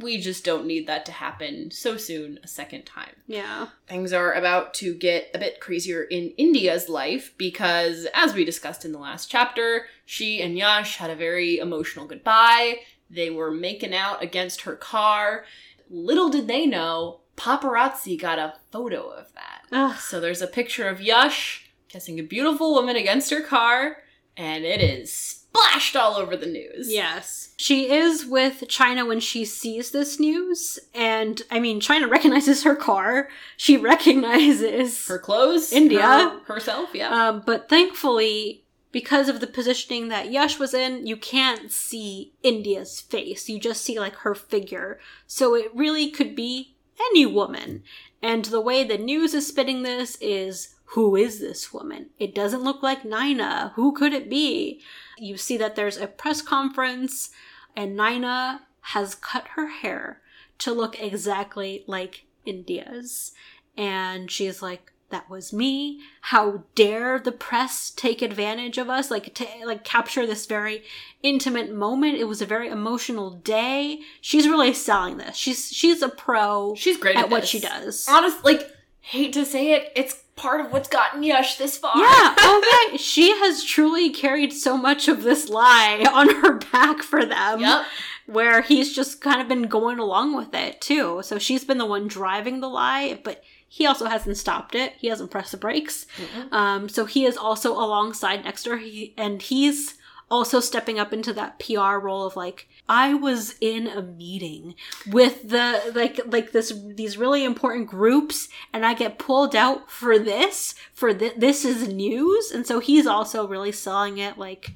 we 0.02 0.20
just 0.20 0.44
don't 0.44 0.66
need 0.66 0.88
that 0.88 1.06
to 1.06 1.12
happen 1.12 1.72
so 1.72 1.98
soon 1.98 2.40
a 2.44 2.48
second 2.48 2.84
time. 2.86 3.16
Yeah. 3.28 3.68
Things 3.88 4.12
are 4.14 4.34
about 4.34 4.74
to 4.76 4.94
get 4.94 5.30
a 5.34 5.40
bit 5.40 5.60
crazier 5.60 6.04
in 6.04 6.32
India's 6.38 6.90
life 6.90 7.34
because, 7.38 8.08
as 8.14 8.34
we 8.34 8.44
discussed 8.46 8.84
in 8.86 8.92
the 8.92 9.00
last 9.00 9.30
chapter, 9.32 9.86
she 10.06 10.42
and 10.42 10.58
Yash 10.58 10.98
had 10.98 11.10
a 11.10 11.16
very 11.16 11.58
emotional 11.58 12.06
goodbye. 12.06 12.80
They 13.10 13.30
were 13.30 13.52
making 13.52 13.94
out 13.96 14.22
against 14.24 14.62
her 14.62 14.76
car. 14.76 15.46
Little 15.90 16.30
did 16.30 16.48
they 16.48 16.66
know, 16.66 17.22
paparazzi 17.40 18.20
got 18.20 18.38
a 18.38 18.54
photo 18.72 19.10
of 19.10 19.34
that. 19.34 19.66
Ugh. 19.72 19.98
So 20.00 20.20
there's 20.20 20.42
a 20.42 20.48
picture 20.48 20.88
of 20.88 21.00
Yush 21.00 21.62
kissing 21.90 22.20
a 22.20 22.24
beautiful 22.24 22.74
woman 22.74 22.96
against 22.96 23.32
her 23.32 23.42
car, 23.42 23.98
and 24.38 24.64
it 24.64 24.82
is 24.82 25.12
splashed 25.12 25.96
all 25.96 26.16
over 26.16 26.38
the 26.38 26.46
news. 26.46 26.92
Yes. 26.92 27.54
She 27.58 27.92
is 27.92 28.26
with 28.26 28.66
China 28.70 29.06
when 29.06 29.20
she 29.20 29.44
sees 29.44 29.92
this 29.92 30.20
news. 30.20 30.80
And 30.94 31.42
I 31.52 31.60
mean, 31.60 31.80
China 31.80 32.08
recognizes 32.10 32.64
her 32.64 32.76
car. 32.76 33.30
She 33.58 33.76
recognizes. 33.76 35.08
Her 35.08 35.20
clothes, 35.20 35.74
India. 35.74 36.02
her- 36.02 36.54
herself, 36.54 36.92
yeah. 36.94 37.30
um, 37.30 37.44
but 37.46 37.68
thankfully, 37.68 38.64
because 38.92 39.28
of 39.28 39.40
the 39.40 39.48
positioning 39.48 40.08
that 40.08 40.32
Yash 40.32 40.58
was 40.60 40.74
in, 40.74 41.06
you 41.06 41.18
can't 41.18 41.72
see 41.72 42.34
India's 42.44 43.02
face. 43.02 43.50
You 43.50 43.60
just 43.60 43.82
see 43.84 44.00
like 44.00 44.16
her 44.18 44.34
figure. 44.36 45.00
So 45.28 45.56
it 45.56 45.72
really 45.76 46.10
could 46.10 46.36
be 46.36 46.76
any 47.00 47.26
woman. 47.26 47.84
And 48.22 48.46
the 48.46 48.62
way 48.62 48.84
the 48.84 48.98
news 48.98 49.34
is 49.34 49.48
spinning 49.48 49.84
this 49.84 50.18
is 50.20 50.76
who 50.94 51.16
is 51.16 51.40
this 51.40 51.72
woman? 51.72 52.10
It 52.18 52.34
doesn't 52.34 52.64
look 52.64 52.82
like 52.82 53.06
Nina. 53.06 53.74
Who 53.76 53.94
could 53.94 54.12
it 54.12 54.30
be? 54.30 54.82
You 55.18 55.38
see 55.38 55.56
that 55.58 55.76
there's 55.76 55.98
a 55.98 56.08
press 56.08 56.42
conference, 56.42 57.30
and 57.76 57.96
Nina 57.96 58.62
has 58.82 59.14
cut 59.14 59.50
her 59.50 59.68
hair 59.68 60.22
to 60.60 60.74
look 60.74 61.00
exactly 61.00 61.84
like 61.86 62.26
India's. 62.46 63.34
And 63.78 64.32
she's 64.32 64.62
like, 64.62 64.92
that 65.10 65.30
was 65.30 65.52
me. 65.52 66.02
How 66.22 66.64
dare 66.76 67.20
the 67.20 67.32
press 67.32 67.90
take 67.90 68.22
advantage 68.22 68.78
of 68.78 68.90
us? 68.90 69.10
Like 69.10 69.34
to 69.36 69.48
like 69.66 69.84
capture 69.84 70.26
this 70.26 70.46
very 70.46 70.84
intimate 71.24 71.74
moment. 71.74 72.18
It 72.18 72.28
was 72.28 72.42
a 72.42 72.46
very 72.46 72.70
emotional 72.70 73.32
day. 73.32 74.02
She's 74.22 74.48
really 74.48 74.74
selling 74.74 75.18
this. 75.18 75.36
She's 75.36 75.72
she's 75.72 76.02
a 76.02 76.10
pro. 76.10 76.76
She's 76.76 76.98
great 76.98 77.18
at, 77.18 77.26
at 77.26 77.30
what 77.30 77.48
she 77.48 77.60
does. 77.60 78.08
Honest, 78.08 78.44
like, 78.44 78.72
hate 79.02 79.34
to 79.34 79.46
say 79.46 79.74
it, 79.74 79.92
it's 79.96 80.24
part 80.36 80.62
of 80.62 80.72
what's 80.72 80.88
gotten 80.88 81.22
Yush 81.22 81.58
this 81.58 81.78
far. 81.78 81.98
Yeah, 81.98 82.36
oh 82.38 82.88
yeah, 82.92 82.98
she 82.98 83.32
has 83.40 83.64
truly 83.64 84.10
carried 84.10 84.54
so 84.54 84.78
much 84.78 85.08
of 85.08 85.24
this 85.24 85.50
lie 85.50 86.06
on 86.14 86.30
her 86.42 86.60
back 86.72 87.04
for 87.04 87.26
them. 87.26 87.60
Yep. 87.62 87.86
Where 88.28 88.62
he's 88.62 88.96
just 88.96 89.22
kind 89.22 89.42
of 89.42 89.48
been 89.48 89.64
going 89.64 89.98
along 89.98 90.36
with 90.36 90.54
it 90.54 90.82
too. 90.82 91.22
So 91.24 91.40
she's 91.40 91.66
been 91.66 91.80
the 91.80 91.86
one 91.86 92.08
driving 92.08 92.60
the 92.60 92.70
lie, 92.70 93.20
but 93.24 93.44
he 93.70 93.86
also 93.86 94.06
hasn't 94.06 94.36
stopped 94.38 94.74
it. 94.76 94.94
He 94.98 95.08
hasn't 95.08 95.32
pressed 95.32 95.52
the 95.52 95.58
brakes. 95.58 96.08
Um, 96.52 96.90
so 96.90 97.06
he 97.06 97.26
is 97.26 97.38
also 97.38 97.72
alongside 97.74 98.44
next 98.44 98.66
her, 98.66 98.78
he, 98.78 99.14
and 99.16 99.42
he's 99.42 99.96
also 100.32 100.60
stepping 100.60 101.00
up 101.00 101.14
into 101.14 101.34
that 101.34 101.60
PR 101.60 101.98
role 101.98 102.26
of 102.26 102.36
like, 102.36 102.68
I 102.88 103.14
was 103.14 103.56
in 103.62 103.88
a 103.88 104.02
meeting 104.02 104.74
with 105.08 105.50
the 105.50 105.92
like 105.96 106.20
like 106.26 106.52
this 106.52 106.74
these 106.96 107.18
really 107.18 107.44
important 107.44 107.88
groups, 107.88 108.50
and 108.74 108.84
I 108.86 108.96
get 108.96 109.20
pulled 109.20 109.56
out 109.56 109.92
for 109.92 110.18
this 110.18 110.74
for 110.94 111.14
th- 111.14 111.36
this 111.38 111.64
is 111.64 111.88
news, 111.88 112.52
and 112.52 112.66
so 112.66 112.80
he's 112.80 113.06
also 113.06 113.48
really 113.48 113.72
selling 113.72 114.18
it 114.18 114.38
like 114.40 114.72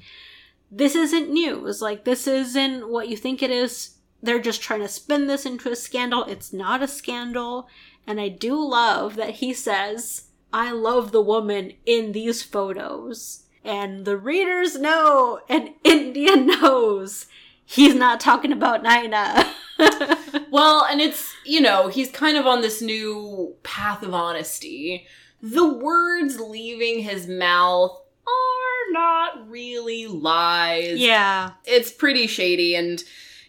this 0.70 0.94
isn't 0.94 1.30
news, 1.30 1.82
like 1.82 2.04
this 2.04 2.26
isn't 2.26 2.88
what 2.88 3.08
you 3.08 3.16
think 3.16 3.42
it 3.42 3.50
is. 3.50 3.96
They're 4.22 4.40
just 4.40 4.62
trying 4.62 4.80
to 4.80 4.88
spin 4.88 5.26
this 5.26 5.44
into 5.44 5.70
a 5.70 5.76
scandal. 5.76 6.24
It's 6.24 6.52
not 6.52 6.82
a 6.82 6.88
scandal. 6.88 7.68
And 8.06 8.20
I 8.20 8.28
do 8.28 8.56
love 8.62 9.16
that 9.16 9.36
he 9.36 9.52
says, 9.54 10.24
I 10.52 10.70
love 10.72 11.10
the 11.12 11.22
woman 11.22 11.72
in 11.86 12.12
these 12.12 12.42
photos. 12.42 13.44
And 13.64 14.04
the 14.04 14.16
readers 14.16 14.76
know, 14.78 15.40
and 15.48 15.70
India 15.84 16.36
knows, 16.36 17.26
he's 17.64 17.94
not 17.94 18.20
talking 18.20 18.52
about 18.52 18.82
Nina. 18.82 19.52
Well, 20.50 20.86
and 20.88 21.00
it's, 21.00 21.32
you 21.44 21.60
know, 21.60 21.88
he's 21.88 22.10
kind 22.12 22.36
of 22.36 22.46
on 22.46 22.60
this 22.60 22.80
new 22.80 23.56
path 23.64 24.04
of 24.04 24.14
honesty. 24.14 25.04
The 25.42 25.66
words 25.66 26.38
leaving 26.38 27.00
his 27.00 27.26
mouth 27.26 27.90
are 28.24 28.92
not 28.92 29.48
really 29.50 30.06
lies. 30.06 30.98
yeah. 31.00 31.52
It's 31.64 31.90
pretty 31.90 32.28
shady 32.28 32.76
and 32.76 33.02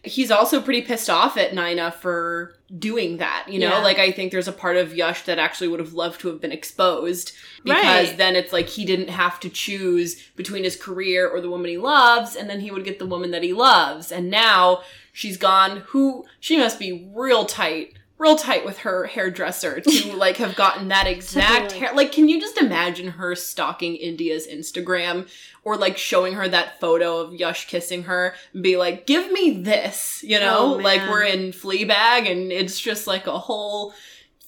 he's 0.04 0.32
also 0.32 0.62
pretty 0.62 0.82
pissed 0.82 1.10
off 1.12 1.38
at 1.38 1.54
Nina 1.54 1.92
for 1.92 2.55
doing 2.80 3.18
that, 3.18 3.46
you 3.48 3.60
know? 3.60 3.70
Yeah. 3.70 3.84
Like 3.84 4.00
I 4.00 4.12
think 4.12 4.32
there's 4.32 4.48
a 4.48 4.52
part 4.54 4.76
of 4.78 4.90
Yush 4.90 5.26
that 5.26 5.38
actually 5.38 5.68
would 5.68 5.80
have 5.80 5.94
loved 5.94 6.20
to 6.22 6.28
have 6.30 6.42
been 6.42 6.52
exposed 6.52 7.32
because 7.64 8.08
Right. 8.10 8.18
then 8.18 8.36
it's 8.36 8.52
like 8.52 8.70
he 8.70 8.86
didn't 8.86 9.10
have 9.10 9.40
to 9.42 9.50
choose 9.50 10.22
between 10.36 10.64
his 10.64 10.76
career 10.76 11.28
or 11.28 11.42
the 11.42 11.50
woman 11.50 11.70
he 11.70 11.78
loves 11.78 12.36
and 12.36 12.50
then 12.50 12.62
he 12.62 12.72
would 12.72 12.84
get 12.84 12.98
the 13.00 13.06
woman 13.06 13.32
that 13.32 13.44
he 13.44 13.54
loves. 13.54 14.12
And 14.12 14.30
now 14.32 14.82
she's 15.14 15.38
gone 15.38 15.84
who 15.88 16.26
she 16.40 16.58
must 16.58 16.80
be 16.80 17.08
real 17.14 17.46
tight 17.46 17.94
real 18.18 18.36
tight 18.36 18.66
with 18.66 18.80
her 18.80 19.06
hairdresser 19.06 19.82
to 19.82 20.14
like 20.18 20.38
have 20.38 20.56
gotten 20.56 20.88
that 20.88 21.08
exact 21.08 21.72
Totally. 21.72 21.80
hair 21.80 21.96
like 21.96 22.12
can 22.12 22.30
you 22.30 22.40
just 22.40 22.58
imagine 22.58 23.08
her 23.08 23.36
stalking 23.36 23.96
india's 23.96 24.48
instagram 24.48 25.28
or 25.66 25.76
like 25.76 25.98
showing 25.98 26.34
her 26.34 26.48
that 26.48 26.80
photo 26.80 27.18
of 27.18 27.34
Yush 27.34 27.68
kissing 27.68 28.04
her 28.04 28.36
and 28.54 28.64
be 28.64 28.78
like, 28.78 29.08
give 29.08 29.32
me 29.32 29.64
this, 29.64 30.24
you 30.24 30.38
oh, 30.38 30.40
know? 30.40 30.76
Oh, 30.76 30.78
like 30.78 31.02
we're 31.10 31.24
in 31.24 31.52
Fleabag 31.52 32.32
and 32.32 32.52
it's 32.52 32.80
just 32.80 33.08
like 33.08 33.26
a 33.28 33.38
whole 33.38 33.94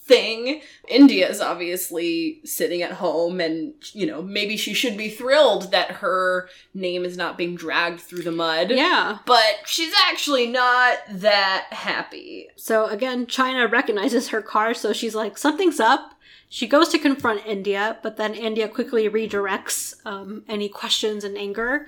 thing. 0.07 0.61
India's 0.87 1.41
obviously 1.41 2.39
sitting 2.45 2.81
at 2.81 2.93
home 2.93 3.41
and, 3.41 3.73
you 3.93 4.05
know, 4.05 4.21
maybe 4.21 4.55
she 4.55 4.73
should 4.73 4.97
be 4.97 5.09
thrilled 5.09 5.71
that 5.71 5.91
her 5.91 6.49
name 6.73 7.03
is 7.03 7.17
not 7.17 7.37
being 7.37 7.55
dragged 7.55 7.99
through 7.99 8.23
the 8.23 8.31
mud. 8.31 8.71
Yeah. 8.71 9.19
But 9.25 9.59
she's 9.65 9.93
actually 10.07 10.47
not 10.47 10.97
that 11.09 11.67
happy. 11.71 12.47
So 12.55 12.85
again, 12.85 13.27
China 13.27 13.67
recognizes 13.67 14.29
her 14.29 14.41
car, 14.41 14.73
so 14.73 14.93
she's 14.93 15.15
like, 15.15 15.37
something's 15.37 15.79
up. 15.79 16.13
She 16.49 16.65
goes 16.65 16.87
to 16.89 16.99
confront 16.99 17.45
India, 17.45 17.97
but 18.01 18.15
then 18.15 18.33
India 18.33 18.69
quickly 18.69 19.09
redirects 19.09 19.95
um, 20.05 20.43
any 20.47 20.69
questions 20.69 21.25
and 21.25 21.37
anger 21.37 21.87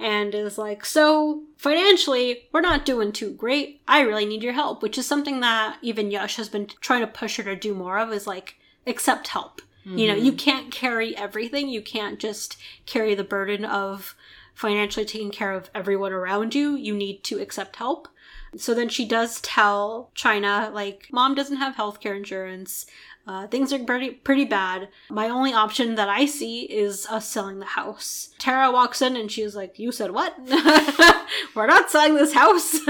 and 0.00 0.34
is 0.34 0.58
like, 0.58 0.84
So, 0.84 1.42
financially, 1.56 2.48
we're 2.52 2.60
not 2.60 2.84
doing 2.86 3.12
too 3.12 3.32
great. 3.32 3.80
I 3.86 4.00
really 4.00 4.26
need 4.26 4.42
your 4.42 4.54
help, 4.54 4.82
which 4.82 4.98
is 4.98 5.06
something 5.06 5.40
that 5.40 5.78
even 5.82 6.10
Yush 6.10 6.36
has 6.36 6.48
been 6.48 6.66
trying 6.80 7.00
to 7.00 7.06
push 7.06 7.36
her 7.36 7.42
to 7.44 7.54
do 7.54 7.74
more 7.74 7.98
of 7.98 8.12
is 8.12 8.26
like, 8.26 8.56
accept 8.86 9.28
help. 9.28 9.62
You 9.84 10.08
know, 10.08 10.14
you 10.14 10.32
mm-hmm. 10.32 10.36
can't 10.36 10.70
carry 10.70 11.16
everything. 11.16 11.68
You 11.68 11.80
can't 11.80 12.18
just 12.18 12.56
carry 12.84 13.14
the 13.14 13.24
burden 13.24 13.64
of 13.64 14.14
financially 14.54 15.06
taking 15.06 15.30
care 15.30 15.52
of 15.52 15.70
everyone 15.74 16.12
around 16.12 16.54
you. 16.54 16.76
You 16.76 16.94
need 16.94 17.24
to 17.24 17.40
accept 17.40 17.76
help. 17.76 18.06
So 18.56 18.74
then 18.74 18.88
she 18.88 19.06
does 19.06 19.40
tell 19.40 20.10
China, 20.14 20.70
like, 20.72 21.08
mom 21.12 21.34
doesn't 21.34 21.58
have 21.58 21.76
healthcare 21.76 22.16
insurance. 22.16 22.86
Uh, 23.26 23.46
things 23.46 23.72
are 23.72 23.78
pretty 23.78 24.10
pretty 24.10 24.44
bad. 24.44 24.88
My 25.10 25.28
only 25.28 25.52
option 25.52 25.94
that 25.94 26.08
I 26.08 26.26
see 26.26 26.62
is 26.62 27.06
us 27.06 27.28
selling 27.28 27.60
the 27.60 27.66
house. 27.66 28.30
Tara 28.38 28.72
walks 28.72 29.02
in 29.02 29.14
and 29.14 29.30
she's 29.30 29.54
like, 29.54 29.78
"You 29.78 29.92
said 29.92 30.10
what? 30.10 30.34
We're 31.54 31.66
not 31.66 31.90
selling 31.90 32.14
this 32.14 32.32
house." 32.32 32.80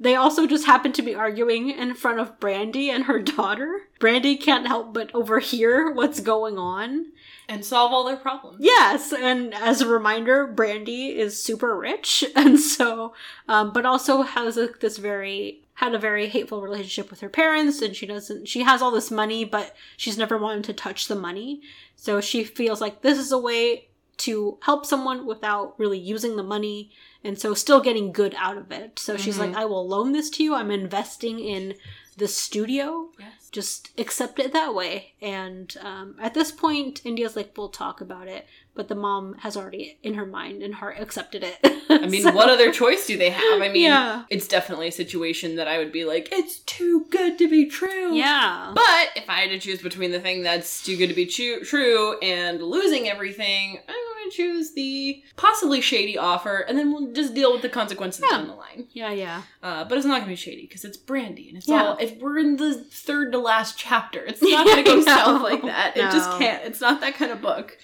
they 0.00 0.14
also 0.14 0.46
just 0.46 0.66
happen 0.66 0.92
to 0.92 1.02
be 1.02 1.14
arguing 1.14 1.70
in 1.70 1.94
front 1.94 2.20
of 2.20 2.38
Brandy 2.38 2.90
and 2.90 3.04
her 3.04 3.20
daughter. 3.20 3.88
Brandy 3.98 4.36
can't 4.36 4.66
help 4.66 4.94
but 4.94 5.12
overhear 5.14 5.90
what's 5.90 6.20
going 6.20 6.58
on. 6.58 7.06
And 7.48 7.64
solve 7.64 7.92
all 7.92 8.04
their 8.04 8.16
problems. 8.16 8.58
Yes, 8.60 9.12
and 9.12 9.54
as 9.54 9.80
a 9.80 9.88
reminder, 9.88 10.46
Brandy 10.46 11.18
is 11.18 11.42
super 11.42 11.74
rich, 11.74 12.22
and 12.36 12.60
so, 12.60 13.14
um, 13.48 13.72
but 13.72 13.86
also 13.86 14.20
has 14.20 14.56
this 14.80 14.98
very 14.98 15.62
had 15.74 15.94
a 15.94 15.98
very 15.98 16.28
hateful 16.28 16.60
relationship 16.60 17.08
with 17.08 17.20
her 17.20 17.28
parents, 17.28 17.80
and 17.80 17.96
she 17.96 18.04
doesn't. 18.04 18.48
She 18.48 18.62
has 18.62 18.82
all 18.82 18.90
this 18.90 19.10
money, 19.10 19.44
but 19.46 19.74
she's 19.96 20.18
never 20.18 20.36
wanted 20.36 20.64
to 20.64 20.72
touch 20.74 21.08
the 21.08 21.14
money. 21.14 21.62
So 21.96 22.20
she 22.20 22.44
feels 22.44 22.82
like 22.82 23.00
this 23.00 23.16
is 23.16 23.32
a 23.32 23.38
way 23.38 23.88
to 24.18 24.58
help 24.62 24.84
someone 24.86 25.26
without 25.26 25.78
really 25.78 25.98
using 25.98 26.36
the 26.36 26.42
money, 26.42 26.90
and 27.24 27.38
so 27.38 27.54
still 27.54 27.80
getting 27.80 28.12
good 28.12 28.34
out 28.38 28.56
of 28.56 28.70
it. 28.72 28.98
So 28.98 29.16
she's 29.16 29.38
like, 29.38 29.54
"I 29.54 29.64
will 29.64 29.86
loan 29.86 30.12
this 30.12 30.30
to 30.30 30.42
you. 30.44 30.54
I'm 30.54 30.70
investing 30.70 31.38
in 31.38 31.74
the 32.16 32.28
studio." 32.28 33.08
Yes. 33.18 33.32
just 33.50 33.90
accept 33.98 34.38
it 34.38 34.52
that 34.52 34.74
way. 34.74 35.14
And 35.22 35.74
um, 35.80 36.16
at 36.20 36.34
this 36.34 36.52
point, 36.52 37.00
India's 37.06 37.34
like, 37.34 37.52
we'll 37.56 37.70
talk 37.70 38.02
about 38.02 38.28
it. 38.28 38.46
But 38.74 38.88
the 38.88 38.94
mom 38.94 39.34
has 39.40 39.56
already, 39.56 39.98
in 40.02 40.14
her 40.14 40.26
mind 40.26 40.62
and 40.62 40.74
heart, 40.74 40.96
accepted 41.00 41.42
it. 41.42 41.56
I 41.88 42.06
mean, 42.06 42.24
what 42.34 42.50
other 42.50 42.70
choice 42.70 43.06
do 43.06 43.16
they 43.16 43.30
have? 43.30 43.62
I 43.62 43.68
mean, 43.70 43.84
Yeah. 43.84 44.24
it's 44.28 44.46
definitely 44.46 44.88
a 44.88 44.92
situation 44.92 45.56
that 45.56 45.66
I 45.66 45.78
would 45.78 45.92
be 45.92 46.04
like, 46.04 46.28
it's 46.30 46.58
too 46.60 47.06
good 47.10 47.38
to 47.38 47.48
be 47.48 47.64
true. 47.66 48.14
Yeah. 48.14 48.72
But 48.74 49.08
if 49.16 49.28
I 49.30 49.40
had 49.40 49.50
to 49.50 49.58
choose 49.58 49.80
between 49.80 50.12
the 50.12 50.20
thing 50.20 50.42
that's 50.42 50.84
too 50.84 50.96
good 50.98 51.08
to 51.08 51.14
be 51.14 51.24
true 51.26 52.18
and 52.20 52.62
losing 52.62 53.08
everything, 53.08 53.78
I'm 53.88 53.94
going 54.28 54.30
to 54.30 54.36
choose 54.36 54.72
the 54.74 55.22
possibly 55.36 55.80
shady 55.80 56.16
offer, 56.18 56.58
and 56.58 56.78
then 56.78 56.92
we'll 56.92 57.12
just 57.12 57.34
deal 57.34 57.52
with 57.52 57.62
the 57.62 57.68
consequences 57.68 58.24
Yeah. 58.28 58.38
down 58.38 58.48
the 58.48 58.54
line. 58.54 58.86
yeah, 58.92 59.10
yeah. 59.10 59.42
Uh, 59.62 59.84
but 59.84 59.96
it's 59.98 60.06
not 60.06 60.14
going 60.14 60.24
to 60.24 60.28
be 60.30 60.36
shady 60.36 60.62
because 60.62 60.84
it's 60.84 60.96
Brandy, 60.96 61.48
and 61.48 61.58
it's 61.58 61.68
Yeah. 61.68 61.84
all. 61.88 61.96
If 61.98 62.16
we're 62.18 62.38
in 62.38 62.56
the 62.56 62.74
third 62.74 63.32
to 63.32 63.38
last 63.38 63.78
chapter, 63.78 64.24
it's 64.24 64.42
not 64.42 64.66
going 64.66 64.78
to 64.78 64.82
go 64.90 64.96
No. 64.96 65.02
south 65.04 65.42
like 65.42 65.62
that. 65.62 65.96
It 65.96 66.02
just 66.10 66.30
can't. 66.38 66.64
It's 66.64 66.80
not 66.80 67.00
that 67.00 67.14
kind 67.14 67.30
of 67.32 67.40
book. 67.40 67.78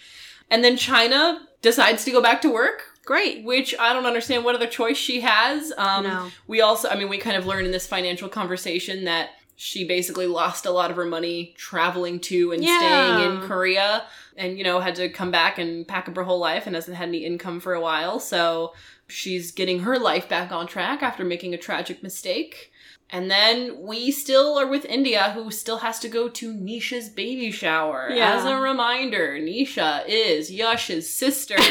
And 0.50 0.62
then 0.62 0.76
China 0.76 1.46
decides 1.62 2.04
to 2.04 2.10
go 2.10 2.20
back 2.20 2.42
to 2.42 2.50
work 2.52 2.90
Great. 3.06 3.44
which 3.44 3.74
I 3.78 3.92
don't 3.94 4.06
understand 4.06 4.44
what 4.44 4.54
other 4.54 4.66
choice 4.66 4.96
she 4.98 5.20
has. 5.22 5.72
Um, 5.78 6.04
No. 6.04 6.30
We 6.46 6.60
also, 6.60 6.88
I 6.88 6.96
mean, 6.96 7.08
we 7.08 7.18
kind 7.18 7.36
of 7.36 7.46
learn 7.46 7.64
in 7.64 7.70
this 7.72 7.86
financial 7.86 8.28
conversation 8.28 9.04
that 9.04 9.30
she 9.56 9.86
basically 9.86 10.26
lost 10.26 10.66
a 10.66 10.70
lot 10.70 10.90
of 10.90 10.96
her 10.96 11.04
money 11.06 11.54
traveling 11.56 12.18
to 12.20 12.52
and 12.52 12.62
Yeah. 12.64 12.76
staying 12.78 13.20
in 13.42 13.48
Korea 13.48 14.04
and, 14.36 14.58
you 14.58 14.64
know, 14.64 14.80
had 14.80 14.94
to 14.96 15.08
come 15.08 15.30
back 15.30 15.58
and 15.58 15.86
pack 15.86 16.08
up 16.08 16.16
her 16.16 16.24
whole 16.24 16.38
life 16.38 16.66
and 16.66 16.74
hasn't 16.74 16.96
had 16.96 17.08
any 17.08 17.24
income 17.24 17.60
for 17.60 17.74
a 17.74 17.80
while. 17.80 18.18
So 18.20 18.72
she's 19.06 19.52
getting 19.52 19.80
her 19.80 19.98
life 19.98 20.28
back 20.28 20.52
on 20.52 20.66
track 20.66 21.02
after 21.02 21.24
making 21.24 21.54
a 21.54 21.58
tragic 21.58 22.02
mistake. 22.02 22.72
And 23.10 23.30
then 23.30 23.82
we 23.82 24.10
still 24.10 24.58
are 24.58 24.66
with 24.66 24.84
India, 24.86 25.30
who 25.32 25.50
still 25.50 25.78
has 25.78 26.00
to 26.00 26.08
go 26.08 26.28
to 26.30 26.54
Nisha's 26.54 27.08
baby 27.08 27.50
shower. 27.50 28.10
Yeah. 28.10 28.34
As 28.34 28.44
a 28.44 28.56
reminder, 28.56 29.38
Nisha 29.38 30.04
is 30.08 30.50
Yash's 30.50 31.12
sister. 31.12 31.56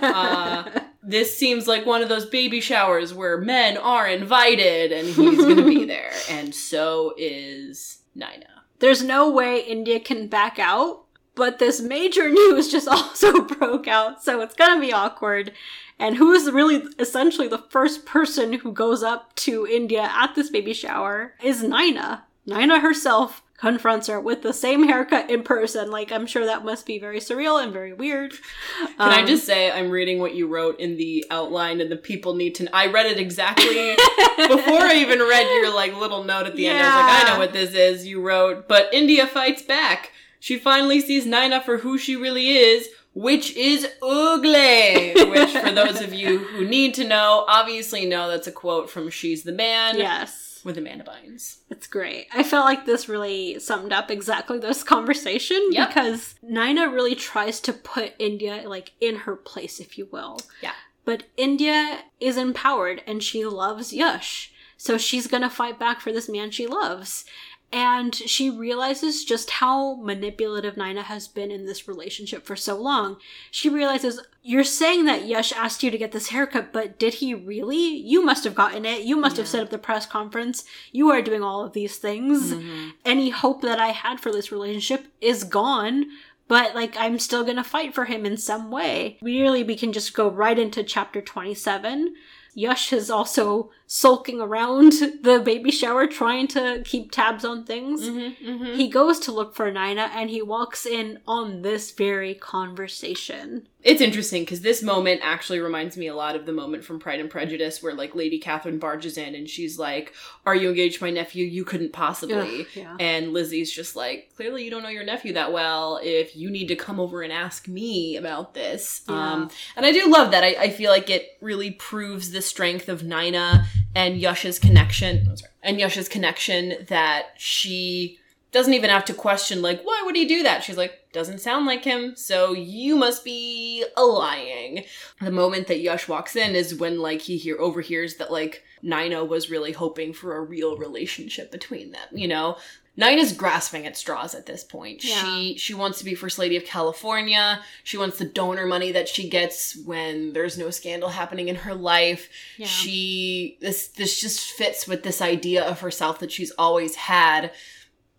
Uh, 0.00 0.80
this 1.02 1.36
seems 1.36 1.66
like 1.66 1.84
one 1.84 2.02
of 2.02 2.08
those 2.08 2.26
baby 2.26 2.60
showers 2.60 3.12
where 3.12 3.38
men 3.38 3.76
are 3.76 4.06
invited 4.06 4.92
and 4.92 5.08
he's 5.08 5.38
going 5.38 5.56
to 5.56 5.64
be 5.64 5.84
there. 5.84 6.12
And 6.30 6.54
so 6.54 7.14
is 7.16 8.02
Naina. 8.16 8.44
There's 8.78 9.02
no 9.02 9.28
way 9.30 9.60
India 9.60 9.98
can 9.98 10.28
back 10.28 10.58
out, 10.60 11.04
but 11.38 11.58
this 11.58 11.80
major 11.80 12.28
news 12.40 12.70
just 12.70 12.88
also 12.88 13.40
broke 13.40 13.88
out, 13.88 14.22
so 14.22 14.42
it's 14.42 14.54
gonna 14.54 14.80
be 14.80 14.92
awkward. 14.92 15.52
And 16.00 16.16
who 16.16 16.32
is 16.32 16.50
really 16.50 16.84
essentially 16.98 17.48
the 17.48 17.64
first 17.70 18.04
person 18.04 18.52
who 18.52 18.72
goes 18.72 19.02
up 19.02 19.34
to 19.36 19.66
India 19.66 20.10
at 20.12 20.34
this 20.34 20.50
baby 20.50 20.72
shower 20.72 21.34
is 21.42 21.62
Nina. 21.62 22.24
Nina 22.46 22.78
herself 22.80 23.42
confronts 23.58 24.06
her 24.06 24.20
with 24.20 24.42
the 24.42 24.52
same 24.52 24.84
haircut 24.86 25.28
in 25.28 25.42
person. 25.42 25.90
Like, 25.90 26.12
I'm 26.12 26.26
sure 26.26 26.46
that 26.46 26.64
must 26.64 26.86
be 26.86 27.00
very 27.00 27.18
surreal 27.18 27.60
and 27.60 27.72
very 27.72 27.92
weird. 27.92 28.32
Can 28.78 28.94
I 29.10 29.22
um, 29.22 29.26
just 29.26 29.44
say, 29.44 29.72
I'm 29.72 29.90
reading 29.90 30.20
what 30.20 30.36
you 30.36 30.46
wrote 30.46 30.78
in 30.78 30.96
the 30.96 31.24
outline, 31.32 31.80
and 31.80 31.90
the 31.90 31.96
people 31.96 32.34
need 32.34 32.54
to. 32.56 32.64
Know. 32.64 32.70
I 32.72 32.86
read 32.86 33.06
it 33.06 33.18
exactly 33.18 33.66
before 34.36 34.82
I 34.82 34.94
even 34.98 35.18
read 35.18 35.46
your 35.46 35.74
like 35.74 35.96
little 35.96 36.22
note 36.22 36.46
at 36.46 36.54
the 36.54 36.68
end. 36.68 36.78
I 36.78 36.84
was 36.84 36.94
like, 36.94 37.24
I 37.24 37.32
know 37.32 37.38
what 37.40 37.52
this 37.52 37.74
is. 37.74 38.06
You 38.06 38.22
wrote, 38.22 38.68
but 38.68 38.94
India 38.94 39.26
fights 39.26 39.62
back. 39.62 40.12
She 40.40 40.58
finally 40.58 41.00
sees 41.00 41.26
Nina 41.26 41.60
for 41.60 41.78
who 41.78 41.98
she 41.98 42.14
really 42.16 42.48
is, 42.56 42.88
which 43.14 43.56
is 43.56 43.86
ugly. 44.02 45.12
Which, 45.14 45.50
for 45.50 45.70
those 45.72 46.00
of 46.00 46.12
you 46.14 46.38
who 46.38 46.64
need 46.66 46.94
to 46.94 47.04
know, 47.06 47.44
obviously 47.48 48.06
know 48.06 48.28
that's 48.28 48.46
a 48.46 48.52
quote 48.52 48.88
from 48.90 49.10
She's 49.10 49.42
the 49.42 49.52
Man 49.52 49.98
Yes. 49.98 50.60
with 50.64 50.78
Amanda 50.78 51.04
Bynes. 51.04 51.58
It's 51.70 51.86
great. 51.86 52.26
I 52.32 52.42
felt 52.42 52.64
like 52.66 52.86
this 52.86 53.08
really 53.08 53.58
summed 53.58 53.92
up 53.92 54.10
exactly 54.10 54.58
this 54.58 54.82
conversation 54.84 55.60
Yep. 55.70 55.88
because 55.88 56.34
Nina 56.42 56.88
really 56.88 57.14
tries 57.14 57.60
to 57.60 57.72
put 57.72 58.14
India 58.18 58.62
like 58.66 58.92
in 59.00 59.16
her 59.16 59.36
place, 59.36 59.80
if 59.80 59.98
you 59.98 60.08
will. 60.10 60.38
Yeah. 60.62 60.72
But 61.04 61.24
India 61.36 62.00
is 62.20 62.36
empowered 62.36 63.02
and 63.06 63.22
she 63.22 63.44
loves 63.46 63.92
Yush. 63.92 64.50
So 64.76 64.96
she's 64.98 65.26
gonna 65.26 65.50
fight 65.50 65.78
back 65.78 66.00
for 66.00 66.12
this 66.12 66.28
man 66.28 66.50
she 66.52 66.66
loves. 66.66 67.24
And 67.70 68.14
she 68.14 68.48
realizes 68.48 69.26
just 69.26 69.50
how 69.50 69.96
manipulative 69.96 70.78
Nina 70.78 71.02
has 71.02 71.28
been 71.28 71.50
in 71.50 71.66
this 71.66 71.86
relationship 71.86 72.46
for 72.46 72.56
so 72.56 72.80
long. 72.80 73.18
She 73.50 73.68
realizes, 73.68 74.22
you're 74.42 74.64
saying 74.64 75.04
that 75.04 75.26
Yash 75.26 75.52
asked 75.52 75.82
you 75.82 75.90
to 75.90 75.98
get 75.98 76.12
this 76.12 76.30
haircut, 76.30 76.72
but 76.72 76.98
did 76.98 77.14
he 77.14 77.34
really? 77.34 77.76
You 77.76 78.24
must 78.24 78.44
have 78.44 78.54
gotten 78.54 78.86
it. 78.86 79.02
You 79.02 79.16
must 79.16 79.36
have 79.36 79.46
set 79.46 79.62
up 79.62 79.68
the 79.68 79.76
press 79.76 80.06
conference. 80.06 80.64
You 80.92 81.10
are 81.10 81.20
doing 81.20 81.42
all 81.42 81.62
of 81.62 81.74
these 81.74 81.98
things. 81.98 82.54
Mm-hmm. 82.54 82.90
Any 83.04 83.28
hope 83.28 83.60
that 83.60 83.78
I 83.78 83.88
had 83.88 84.18
for 84.18 84.32
this 84.32 84.50
relationship 84.50 85.06
is 85.20 85.44
gone. 85.44 86.06
But 86.48 86.74
like 86.74 86.96
I'm 86.96 87.18
still 87.18 87.44
gonna 87.44 87.62
fight 87.62 87.94
for 87.94 88.06
him 88.06 88.24
in 88.24 88.38
some 88.38 88.70
way. 88.70 89.18
Really, 89.20 89.62
we 89.62 89.76
can 89.76 89.92
just 89.92 90.14
go 90.14 90.30
right 90.30 90.58
into 90.58 90.82
chapter 90.82 91.20
27. 91.20 92.14
Yush 92.56 92.94
is 92.94 93.10
also 93.10 93.70
sulking 93.90 94.38
around 94.38 94.92
the 95.22 95.40
baby 95.42 95.70
shower 95.70 96.06
trying 96.06 96.46
to 96.46 96.82
keep 96.84 97.10
tabs 97.10 97.44
on 97.44 97.64
things. 97.64 98.02
Mm-hmm, 98.02 98.74
He 98.74 98.88
goes 98.88 99.18
to 99.20 99.32
look 99.32 99.54
for 99.56 99.70
Nina 99.70 100.10
and 100.14 100.28
he 100.28 100.42
walks 100.42 100.84
in 100.86 101.18
on 101.26 101.62
this 101.62 101.90
very 101.90 102.34
conversation. 102.34 103.66
It's 103.82 104.00
interesting 104.00 104.42
because 104.42 104.60
this 104.60 104.82
moment 104.82 105.20
actually 105.22 105.60
reminds 105.60 105.96
me 105.96 106.08
a 106.08 106.14
lot 106.14 106.34
of 106.36 106.46
the 106.46 106.52
moment 106.52 106.84
from 106.84 106.98
Pride 106.98 107.20
and 107.20 107.30
Prejudice 107.30 107.80
where 107.82 107.94
like 107.94 108.14
Lady 108.14 108.38
Catherine 108.38 108.78
barges 108.78 109.16
in 109.16 109.34
and 109.36 109.48
she's 109.48 109.78
like, 109.78 110.12
Are 110.44 110.54
you 110.54 110.68
engaged 110.68 110.98
to 110.98 111.04
my 111.04 111.10
nephew? 111.10 111.46
You 111.46 111.64
couldn't 111.64 111.92
possibly. 111.92 112.60
Ugh, 112.62 112.66
yeah. 112.74 112.96
And 112.98 113.32
Lizzie's 113.32 113.72
just 113.72 113.94
like, 113.96 114.30
Clearly 114.36 114.64
you 114.64 114.70
don't 114.70 114.82
know 114.82 114.88
your 114.88 115.04
nephew 115.04 115.32
that 115.34 115.52
well 115.52 116.00
if 116.02 116.36
you 116.36 116.50
need 116.50 116.66
to 116.68 116.76
come 116.76 116.98
over 116.98 117.22
and 117.22 117.32
ask 117.32 117.68
me 117.68 118.16
about 118.16 118.52
this. 118.52 119.02
Yeah. 119.08 119.32
Um 119.32 119.50
and 119.76 119.86
I 119.86 119.92
do 119.92 120.10
love 120.10 120.32
that. 120.32 120.42
I, 120.44 120.56
I 120.58 120.70
feel 120.70 120.90
like 120.90 121.08
it 121.08 121.38
really 121.40 121.70
proves 121.70 122.32
the 122.32 122.42
strength 122.42 122.88
of 122.88 123.04
Nina 123.04 123.64
and 123.98 124.22
Yush's 124.22 124.60
connection. 124.60 125.34
And 125.62 125.78
Yush's 125.78 126.08
connection 126.08 126.86
that 126.88 127.30
she 127.36 128.18
doesn't 128.52 128.72
even 128.72 128.88
have 128.88 129.04
to 129.04 129.12
question 129.12 129.60
like 129.60 129.82
why 129.82 130.02
would 130.06 130.16
he 130.16 130.24
do 130.24 130.42
that? 130.44 130.62
She's 130.62 130.76
like 130.76 130.94
doesn't 131.12 131.40
sound 131.40 131.66
like 131.66 131.84
him 131.84 132.14
so 132.16 132.52
you 132.52 132.96
must 132.96 133.24
be 133.24 133.84
a 133.96 134.02
lying. 134.04 134.84
The 135.20 135.30
moment 135.30 135.66
that 135.66 135.84
yush 135.84 136.08
walks 136.08 136.36
in 136.36 136.54
is 136.54 136.74
when 136.74 137.00
like 137.00 137.22
he 137.22 137.36
hear 137.36 137.58
overhears 137.58 138.16
that 138.16 138.30
like 138.32 138.64
Nina 138.82 139.24
was 139.24 139.50
really 139.50 139.72
hoping 139.72 140.12
for 140.12 140.36
a 140.36 140.40
real 140.40 140.76
relationship 140.78 141.50
between 141.50 141.92
them 141.92 142.08
you 142.12 142.28
know 142.28 142.56
Nina's 142.98 143.32
grasping 143.32 143.86
at 143.86 143.96
straws 143.96 144.34
at 144.34 144.44
this 144.46 144.64
point. 144.64 145.04
Yeah. 145.04 145.22
She 145.22 145.56
she 145.56 145.72
wants 145.72 145.98
to 146.00 146.04
be 146.04 146.14
First 146.16 146.36
Lady 146.38 146.56
of 146.56 146.64
California. 146.64 147.60
She 147.84 147.96
wants 147.96 148.18
the 148.18 148.24
donor 148.24 148.66
money 148.66 148.90
that 148.92 149.08
she 149.08 149.28
gets 149.30 149.76
when 149.86 150.32
there's 150.32 150.58
no 150.58 150.70
scandal 150.70 151.10
happening 151.10 151.46
in 151.48 151.54
her 151.56 151.74
life. 151.74 152.28
Yeah. 152.56 152.66
She 152.66 153.56
this 153.60 153.86
this 153.86 154.20
just 154.20 154.50
fits 154.50 154.88
with 154.88 155.04
this 155.04 155.22
idea 155.22 155.64
of 155.64 155.78
herself 155.80 156.18
that 156.18 156.32
she's 156.32 156.50
always 156.58 156.96
had. 156.96 157.52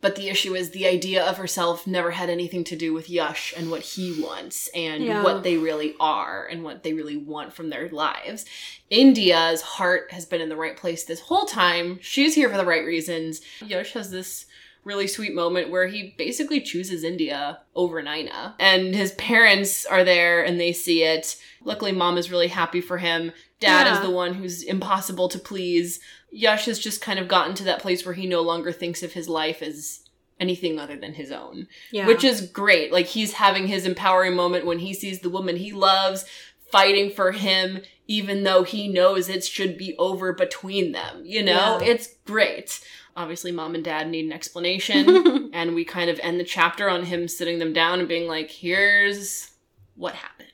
But 0.01 0.15
the 0.15 0.29
issue 0.29 0.55
is 0.55 0.69
the 0.69 0.87
idea 0.87 1.25
of 1.25 1.35
herself 1.35 1.85
never 1.85 2.11
had 2.11 2.29
anything 2.29 2.63
to 2.63 2.77
do 2.77 2.93
with 2.93 3.09
Yush 3.09 3.51
and 3.57 3.69
what 3.69 3.81
he 3.81 4.21
wants 4.21 4.69
and 4.73 5.03
Yeah. 5.03 5.23
what 5.23 5.43
they 5.43 5.57
really 5.57 5.93
are 5.99 6.45
and 6.49 6.63
what 6.63 6.83
they 6.83 6.93
really 6.93 7.17
want 7.17 7.51
from 7.51 7.69
their 7.69 7.89
lives. 7.89 8.45
India's 8.89 9.61
heart 9.61 10.13
has 10.13 10.25
been 10.25 10.39
in 10.39 10.47
the 10.47 10.55
right 10.55 10.77
place 10.77 11.03
this 11.03 11.19
whole 11.19 11.45
time. 11.45 11.99
She's 12.01 12.33
here 12.35 12.49
for 12.49 12.55
the 12.55 12.65
right 12.65 12.85
reasons. 12.85 13.41
Yush 13.59 13.91
has 13.91 14.09
this 14.09 14.45
really 14.83 15.07
sweet 15.07 15.35
moment 15.35 15.69
where 15.69 15.87
he 15.87 16.15
basically 16.17 16.61
chooses 16.61 17.03
India 17.03 17.59
over 17.75 18.01
Nina. 18.01 18.55
And 18.59 18.95
his 18.95 19.11
parents 19.13 19.85
are 19.85 20.03
there 20.03 20.43
and 20.43 20.59
they 20.59 20.71
see 20.73 21.03
it. 21.03 21.35
Luckily, 21.63 21.91
mom 21.91 22.17
is 22.17 22.31
really 22.31 22.47
happy 22.47 22.81
for 22.81 22.97
him. 22.97 23.31
Dad 23.59 23.87
Yeah. 23.87 23.95
is 23.95 23.99
the 24.01 24.09
one 24.09 24.35
who's 24.35 24.63
impossible 24.63 25.27
to 25.29 25.39
please. 25.39 25.99
Yash 26.31 26.65
has 26.65 26.79
just 26.79 27.01
kind 27.01 27.19
of 27.19 27.27
gotten 27.27 27.55
to 27.55 27.63
that 27.65 27.81
place 27.81 28.05
where 28.05 28.13
he 28.15 28.25
no 28.27 28.41
longer 28.41 28.71
thinks 28.71 29.03
of 29.03 29.13
his 29.13 29.27
life 29.27 29.61
as 29.61 30.01
anything 30.39 30.79
other 30.79 30.95
than 30.95 31.13
his 31.15 31.31
own, 31.31 31.67
Yeah. 31.91 32.07
which 32.07 32.23
is 32.23 32.41
great. 32.41 32.91
Like 32.93 33.07
he's 33.07 33.33
having 33.33 33.67
his 33.67 33.85
empowering 33.85 34.35
moment 34.35 34.65
when 34.65 34.79
he 34.79 34.93
sees 34.93 35.19
the 35.19 35.29
woman 35.29 35.57
he 35.57 35.73
loves 35.73 36.23
fighting 36.71 37.09
for 37.11 37.31
him, 37.31 37.81
even 38.07 38.43
though 38.43 38.63
he 38.63 38.87
knows 38.87 39.27
it 39.27 39.43
should 39.43 39.77
be 39.77 39.95
over 39.97 40.31
between 40.31 40.91
them. 40.93 41.23
You 41.25 41.43
know, 41.43 41.79
Yeah. 41.81 41.89
it's 41.91 42.07
great. 42.25 42.79
Obviously, 43.19 43.51
mom 43.51 43.75
and 43.75 43.83
dad 43.83 44.09
need 44.09 44.25
an 44.25 44.31
explanation, 44.31 45.49
and 45.53 45.75
we 45.75 45.83
kind 45.83 46.09
of 46.09 46.19
end 46.23 46.39
the 46.39 46.43
chapter 46.45 46.89
on 46.89 47.03
him 47.03 47.27
sitting 47.27 47.59
them 47.59 47.73
down 47.73 47.99
and 47.99 48.07
being 48.07 48.27
like, 48.29 48.49
here's 48.49 49.51
what 49.95 50.15
happened. 50.15 50.47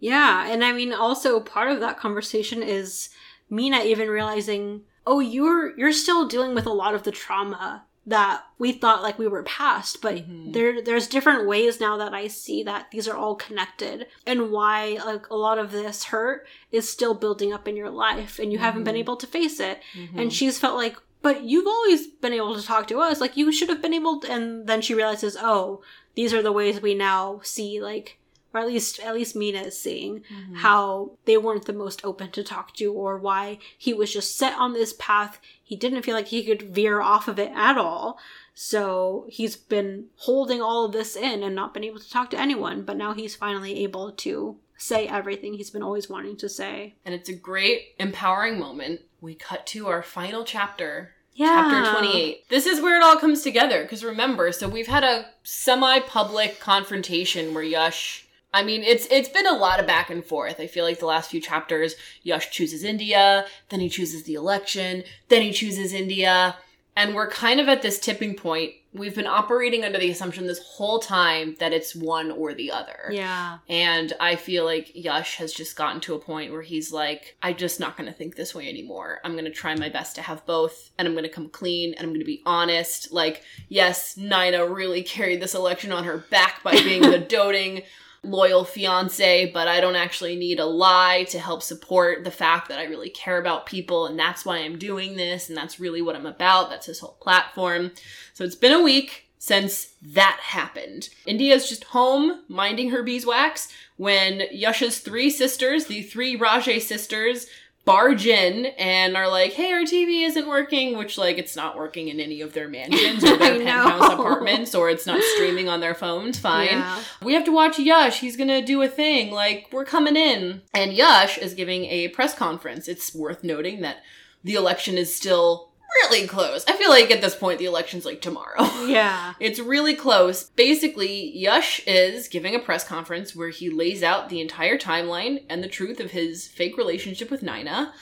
Yeah, 0.00 0.50
and 0.50 0.64
I 0.64 0.72
mean 0.72 0.92
also 0.92 1.38
part 1.38 1.70
of 1.70 1.78
that 1.78 1.96
conversation 1.98 2.60
is 2.60 3.08
Mina 3.48 3.84
even 3.84 4.08
realizing, 4.08 4.82
"Oh, 5.06 5.20
you're 5.20 5.78
you're 5.78 5.92
still 5.92 6.26
dealing 6.26 6.54
with 6.56 6.66
a 6.66 6.72
lot 6.72 6.94
of 6.96 7.04
the 7.04 7.12
trauma 7.12 7.84
that 8.04 8.42
we 8.58 8.72
thought 8.72 9.00
like 9.04 9.16
we 9.16 9.28
were 9.28 9.44
past, 9.44 10.02
but 10.02 10.16
Mhm. 10.16 10.52
there 10.52 10.82
there's 10.82 11.06
different 11.06 11.46
ways 11.46 11.78
now 11.78 11.96
that 11.98 12.12
I 12.12 12.26
see 12.26 12.64
that 12.64 12.90
these 12.90 13.06
are 13.06 13.16
all 13.16 13.36
connected 13.36 14.08
and 14.26 14.50
why 14.50 14.98
like 15.06 15.30
a 15.30 15.36
lot 15.36 15.58
of 15.58 15.70
this 15.70 16.02
hurt 16.06 16.48
is 16.72 16.90
still 16.90 17.14
building 17.14 17.52
up 17.52 17.68
in 17.68 17.76
your 17.76 17.90
life 17.90 18.40
and 18.40 18.52
you 18.52 18.58
haven't 18.58 18.82
been 18.82 18.96
Mhm. 18.96 19.04
able 19.06 19.16
to 19.18 19.26
face 19.28 19.60
it." 19.60 19.80
Mm-hmm. 19.96 20.18
And 20.18 20.32
she's 20.32 20.58
felt 20.58 20.74
like, 20.74 20.96
"But 21.22 21.44
you've 21.44 21.66
always 21.66 22.06
been 22.08 22.32
able 22.32 22.54
to 22.56 22.62
talk 22.66 22.86
to 22.88 23.00
us. 23.00 23.20
Like 23.20 23.36
you 23.36 23.50
should 23.52 23.68
have 23.68 23.80
been 23.82 23.94
able 23.94 24.20
to." 24.20 24.30
And 24.30 24.66
then 24.66 24.82
she 24.82 24.94
realizes, 24.94 25.36
"Oh, 25.40 25.80
these 26.14 26.34
are 26.34 26.42
the 26.42 26.52
ways 26.52 26.82
we 26.82 26.94
now 26.94 27.40
see 27.42 27.80
like 27.80 28.18
or 28.54 28.60
at 28.60 28.66
least 28.66 29.00
at 29.00 29.14
least 29.14 29.34
Mina 29.34 29.60
is 29.62 29.78
seeing 29.80 30.20
Mm-hmm. 30.20 30.56
how 30.56 31.12
they 31.24 31.38
weren't 31.38 31.64
the 31.64 31.72
most 31.72 32.04
open 32.04 32.30
to 32.32 32.44
talk 32.44 32.74
to 32.74 32.92
or 32.92 33.16
why 33.16 33.58
he 33.78 33.94
was 33.94 34.12
just 34.12 34.36
set 34.36 34.52
on 34.58 34.74
this 34.74 34.94
path 34.98 35.40
he 35.62 35.74
didn't 35.74 36.02
feel 36.02 36.14
like 36.14 36.28
he 36.28 36.44
could 36.44 36.60
veer 36.60 37.00
off 37.00 37.28
of 37.28 37.38
it 37.38 37.50
at 37.54 37.78
all 37.78 38.18
so 38.54 39.24
he's 39.30 39.56
been 39.56 40.06
holding 40.16 40.60
all 40.60 40.84
of 40.84 40.92
this 40.92 41.16
in 41.16 41.42
and 41.42 41.54
not 41.54 41.72
been 41.72 41.84
able 41.84 41.98
to 41.98 42.10
talk 42.10 42.28
to 42.30 42.38
anyone 42.38 42.82
but 42.82 42.96
now 42.98 43.14
he's 43.14 43.34
finally 43.34 43.82
able 43.82 44.12
to 44.12 44.58
say 44.76 45.06
everything 45.08 45.54
he's 45.54 45.70
been 45.70 45.82
always 45.82 46.10
wanting 46.10 46.36
to 46.36 46.48
say 46.48 46.94
and 47.06 47.14
it's 47.14 47.28
a 47.30 47.34
great 47.34 47.94
empowering 47.98 48.58
moment. 48.58 49.00
We 49.22 49.36
cut 49.36 49.66
to 49.68 49.86
our 49.86 50.02
final 50.02 50.44
chapter, 50.44 51.12
yeah 51.32 51.70
chapter 51.70 52.00
28. 52.00 52.48
This 52.50 52.66
is 52.66 52.82
where 52.82 52.96
it 52.96 53.04
all 53.04 53.16
comes 53.16 53.42
together 53.42 53.82
because 53.82 54.04
remember, 54.04 54.52
so 54.52 54.68
we've 54.68 54.88
had 54.88 55.04
a 55.04 55.26
semi-public 55.44 56.58
confrontation 56.58 57.54
where 57.54 57.64
Yush 57.64 58.24
I 58.54 58.62
mean, 58.62 58.82
it's 58.82 59.06
it's 59.10 59.28
been 59.28 59.46
a 59.46 59.56
lot 59.56 59.80
of 59.80 59.86
back 59.86 60.10
and 60.10 60.24
forth. 60.24 60.60
I 60.60 60.66
feel 60.66 60.84
like 60.84 60.98
the 60.98 61.06
last 61.06 61.30
few 61.30 61.40
chapters, 61.40 61.94
Yush 62.26 62.50
chooses 62.50 62.84
India, 62.84 63.46
then 63.70 63.80
he 63.80 63.88
chooses 63.88 64.24
the 64.24 64.34
election, 64.34 65.04
then 65.28 65.40
he 65.40 65.52
chooses 65.52 65.94
India, 65.94 66.56
and 66.96 67.14
we're 67.14 67.30
kind 67.30 67.60
of 67.60 67.68
at 67.68 67.82
this 67.82 67.98
tipping 67.98 68.34
point. 68.34 68.72
We've 68.94 69.14
been 69.14 69.26
operating 69.26 69.84
under 69.84 69.98
the 69.98 70.10
assumption 70.10 70.46
this 70.46 70.58
whole 70.58 70.98
time 70.98 71.56
that 71.60 71.72
it's 71.72 71.96
one 71.96 72.30
or 72.30 72.52
the 72.52 72.70
other. 72.70 73.08
yeah 73.10 73.58
And 73.66 74.12
I 74.20 74.36
feel 74.36 74.66
like 74.66 74.92
Yush 74.94 75.36
has 75.36 75.54
just 75.54 75.76
gotten 75.76 76.00
to 76.02 76.14
a 76.14 76.18
point 76.18 76.52
where 76.52 76.60
he's 76.60 76.92
like, 76.92 77.36
I'm 77.42 77.56
just 77.56 77.80
not 77.80 77.96
going 77.96 78.10
to 78.10 78.12
think 78.12 78.36
this 78.36 78.54
way 78.54 78.68
anymore. 78.68 79.20
I'm 79.24 79.32
going 79.32 79.46
to 79.46 79.50
try 79.50 79.74
my 79.74 79.88
best 79.88 80.16
to 80.16 80.22
have 80.22 80.44
both, 80.44 80.90
and 80.98 81.08
I'm 81.08 81.14
going 81.14 81.24
to 81.24 81.30
come 81.30 81.48
clean, 81.48 81.94
and 81.94 82.02
I'm 82.02 82.10
going 82.10 82.20
to 82.20 82.26
be 82.26 82.42
honest. 82.44 83.12
Like, 83.12 83.42
yes, 83.70 84.18
Nina 84.18 84.68
really 84.68 85.02
carried 85.02 85.40
this 85.40 85.54
election 85.54 85.92
on 85.92 86.04
her 86.04 86.18
back 86.18 86.62
by 86.62 86.72
being 86.72 87.02
the 87.10 87.18
doting 87.18 87.82
loyal 88.24 88.64
fiance, 88.64 89.50
but 89.52 89.66
I 89.66 89.80
don't 89.80 89.96
actually 89.96 90.36
need 90.36 90.60
a 90.60 90.66
lie 90.66 91.24
to 91.30 91.38
help 91.38 91.62
support 91.62 92.22
the 92.22 92.30
fact 92.30 92.68
that 92.68 92.78
I 92.78 92.84
really 92.84 93.10
care 93.10 93.38
about 93.38 93.66
people 93.66 94.06
and 94.06 94.18
that's 94.18 94.44
why 94.44 94.58
I'm 94.58 94.78
doing 94.78 95.16
this 95.16 95.48
and 95.48 95.56
that's 95.56 95.80
really 95.80 96.02
what 96.02 96.14
I'm 96.14 96.26
about. 96.26 96.70
That's 96.70 96.86
his 96.86 97.00
whole 97.00 97.16
platform. 97.20 97.90
So 98.32 98.44
it's 98.44 98.54
been 98.54 98.72
a 98.72 98.82
week 98.82 99.26
since 99.38 99.94
that 100.00 100.38
happened. 100.40 101.08
India's 101.26 101.68
just 101.68 101.82
home 101.82 102.42
minding 102.46 102.90
her 102.90 103.02
beeswax 103.02 103.72
when 103.96 104.42
Yash's 104.52 105.00
three 105.00 105.30
sisters, 105.30 105.86
the 105.86 106.02
three 106.02 106.38
Raje 106.38 106.80
sisters, 106.80 107.48
barge 107.84 108.26
in 108.26 108.66
and 108.78 109.16
are 109.16 109.28
like, 109.28 109.52
"Hey, 109.52 109.72
our 109.72 109.82
TV 109.82 110.24
isn't 110.24 110.46
working," 110.46 110.96
which 110.96 111.18
like 111.18 111.38
it's 111.38 111.56
not 111.56 111.76
working 111.76 112.08
in 112.08 112.20
any 112.20 112.40
of 112.40 112.52
their 112.52 112.68
mansions 112.68 113.24
or 113.24 113.36
their 113.38 113.58
penthouse 113.58 114.00
know. 114.00 114.20
apartments 114.20 114.74
or 114.74 114.88
it's 114.88 115.06
not 115.06 115.22
streaming 115.34 115.68
on 115.68 115.80
their 115.80 115.94
phones. 115.94 116.38
Fine. 116.38 116.68
Yeah. 116.68 117.02
We 117.22 117.34
have 117.34 117.44
to 117.44 117.52
watch 117.52 117.76
Yush. 117.78 118.20
He's 118.20 118.36
gonna 118.36 118.62
do 118.64 118.82
a 118.82 118.88
thing. 118.88 119.32
Like, 119.32 119.68
we're 119.72 119.84
coming 119.84 120.16
in. 120.16 120.62
And 120.72 120.92
Yush 120.92 121.38
is 121.38 121.54
giving 121.54 121.86
a 121.86 122.08
press 122.08 122.34
conference. 122.34 122.88
It's 122.88 123.14
worth 123.14 123.42
noting 123.42 123.80
that 123.80 123.98
the 124.44 124.54
election 124.54 124.96
is 124.96 125.14
still 125.14 125.71
really 126.02 126.26
close. 126.26 126.64
I 126.66 126.76
feel 126.76 126.90
like 126.90 127.10
at 127.10 127.20
this 127.20 127.34
point 127.34 127.58
the 127.58 127.66
election's 127.66 128.04
like 128.04 128.20
tomorrow. 128.20 128.68
Yeah. 128.82 129.34
It's 129.38 129.60
really 129.60 129.94
close. 129.94 130.50
Basically, 130.50 131.32
Yush 131.36 131.80
is 131.86 132.28
giving 132.28 132.54
a 132.54 132.58
press 132.58 132.84
conference 132.84 133.34
where 133.34 133.48
he 133.48 133.70
lays 133.70 134.02
out 134.02 134.28
the 134.28 134.40
entire 134.40 134.76
timeline 134.76 135.44
and 135.48 135.62
the 135.62 135.68
truth 135.68 136.00
of 136.00 136.10
his 136.10 136.48
fake 136.48 136.76
relationship 136.76 137.30
with 137.30 137.42
Nina. 137.42 137.94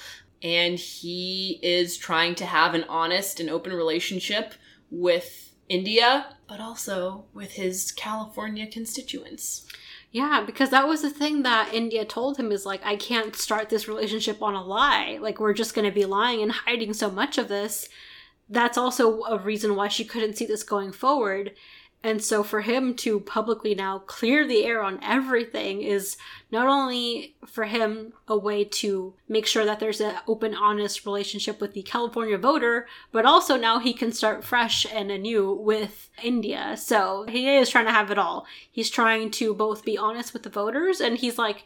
And 0.43 0.79
he 0.79 1.61
is 1.63 1.99
trying 1.99 2.35
to 2.37 2.47
have 2.47 2.75
an 2.75 2.85
honest 2.89 3.41
and 3.41 3.51
open 3.51 3.73
relationship 3.75 4.55
with 4.91 5.55
India, 5.69 6.35
but 6.49 6.61
also 6.61 7.27
with 7.33 7.53
his 7.53 7.93
California 7.93 8.67
constituents. 8.67 9.67
Yeah, 10.13 10.43
because 10.45 10.71
that 10.71 10.89
was 10.89 11.03
the 11.03 11.11
thing 11.11 11.45
that 11.45 11.73
India 11.73 12.05
told 12.05 12.37
him 12.37 12.51
is 12.51 12.67
like, 12.67 12.85
I 12.85 12.97
can't 12.97 13.37
start 13.37 13.69
this 13.69 13.87
relationship 13.87 14.43
on 14.43 14.55
a 14.55 14.63
lie. 14.63 15.19
Like, 15.21 15.39
we're 15.39 15.55
just 15.55 15.75
going 15.75 15.85
to 15.85 15.95
be 15.95 16.05
lying 16.05 16.43
and 16.43 16.51
hiding 16.51 16.95
so 16.95 17.11
much 17.11 17.39
of 17.39 17.47
this. 17.47 17.89
That's 18.49 18.77
also 18.77 19.23
a 19.23 19.39
reason 19.39 19.77
why 19.77 19.87
she 19.87 20.05
couldn't 20.05 20.37
see 20.37 20.47
this 20.47 20.65
going 20.65 20.91
forward. 20.91 21.53
And 22.03 22.25
so 22.25 22.43
for 22.43 22.63
him 22.63 22.95
to 22.97 23.21
publicly 23.21 23.75
now 23.75 23.99
clear 23.99 24.47
the 24.47 24.65
air 24.65 24.83
on 24.83 24.99
everything 25.03 25.83
is 25.83 26.17
not 26.51 26.67
only 26.67 27.35
for 27.47 27.65
him 27.65 28.15
a 28.27 28.39
way 28.39 28.65
to 28.65 29.13
make 29.29 29.47
sure 29.47 29.67
that 29.67 29.81
there's 29.81 30.01
an 30.01 30.15
open, 30.27 30.55
honest 30.55 31.05
relationship 31.05 31.61
with 31.61 31.75
the 31.75 31.83
California 31.83 32.39
voter, 32.39 32.87
but 33.13 33.27
also 33.27 33.57
now 33.57 33.79
he 33.79 33.93
can 33.93 34.13
start 34.13 34.45
fresh 34.45 34.87
and 34.91 35.11
anew 35.11 35.53
with 35.53 36.09
India. 36.23 36.75
So 36.79 37.27
he 37.29 37.55
is 37.57 37.69
trying 37.69 37.85
to 37.87 37.93
have 37.93 38.11
it 38.11 38.19
all. 38.19 38.47
He's 38.71 38.89
trying 38.89 39.31
to 39.33 39.53
both 39.53 39.85
be 39.85 39.99
honest 39.99 40.33
with 40.33 40.43
the 40.43 40.49
voters 40.49 41.01
and 41.03 41.19
he's 41.19 41.37
like, 41.37 41.65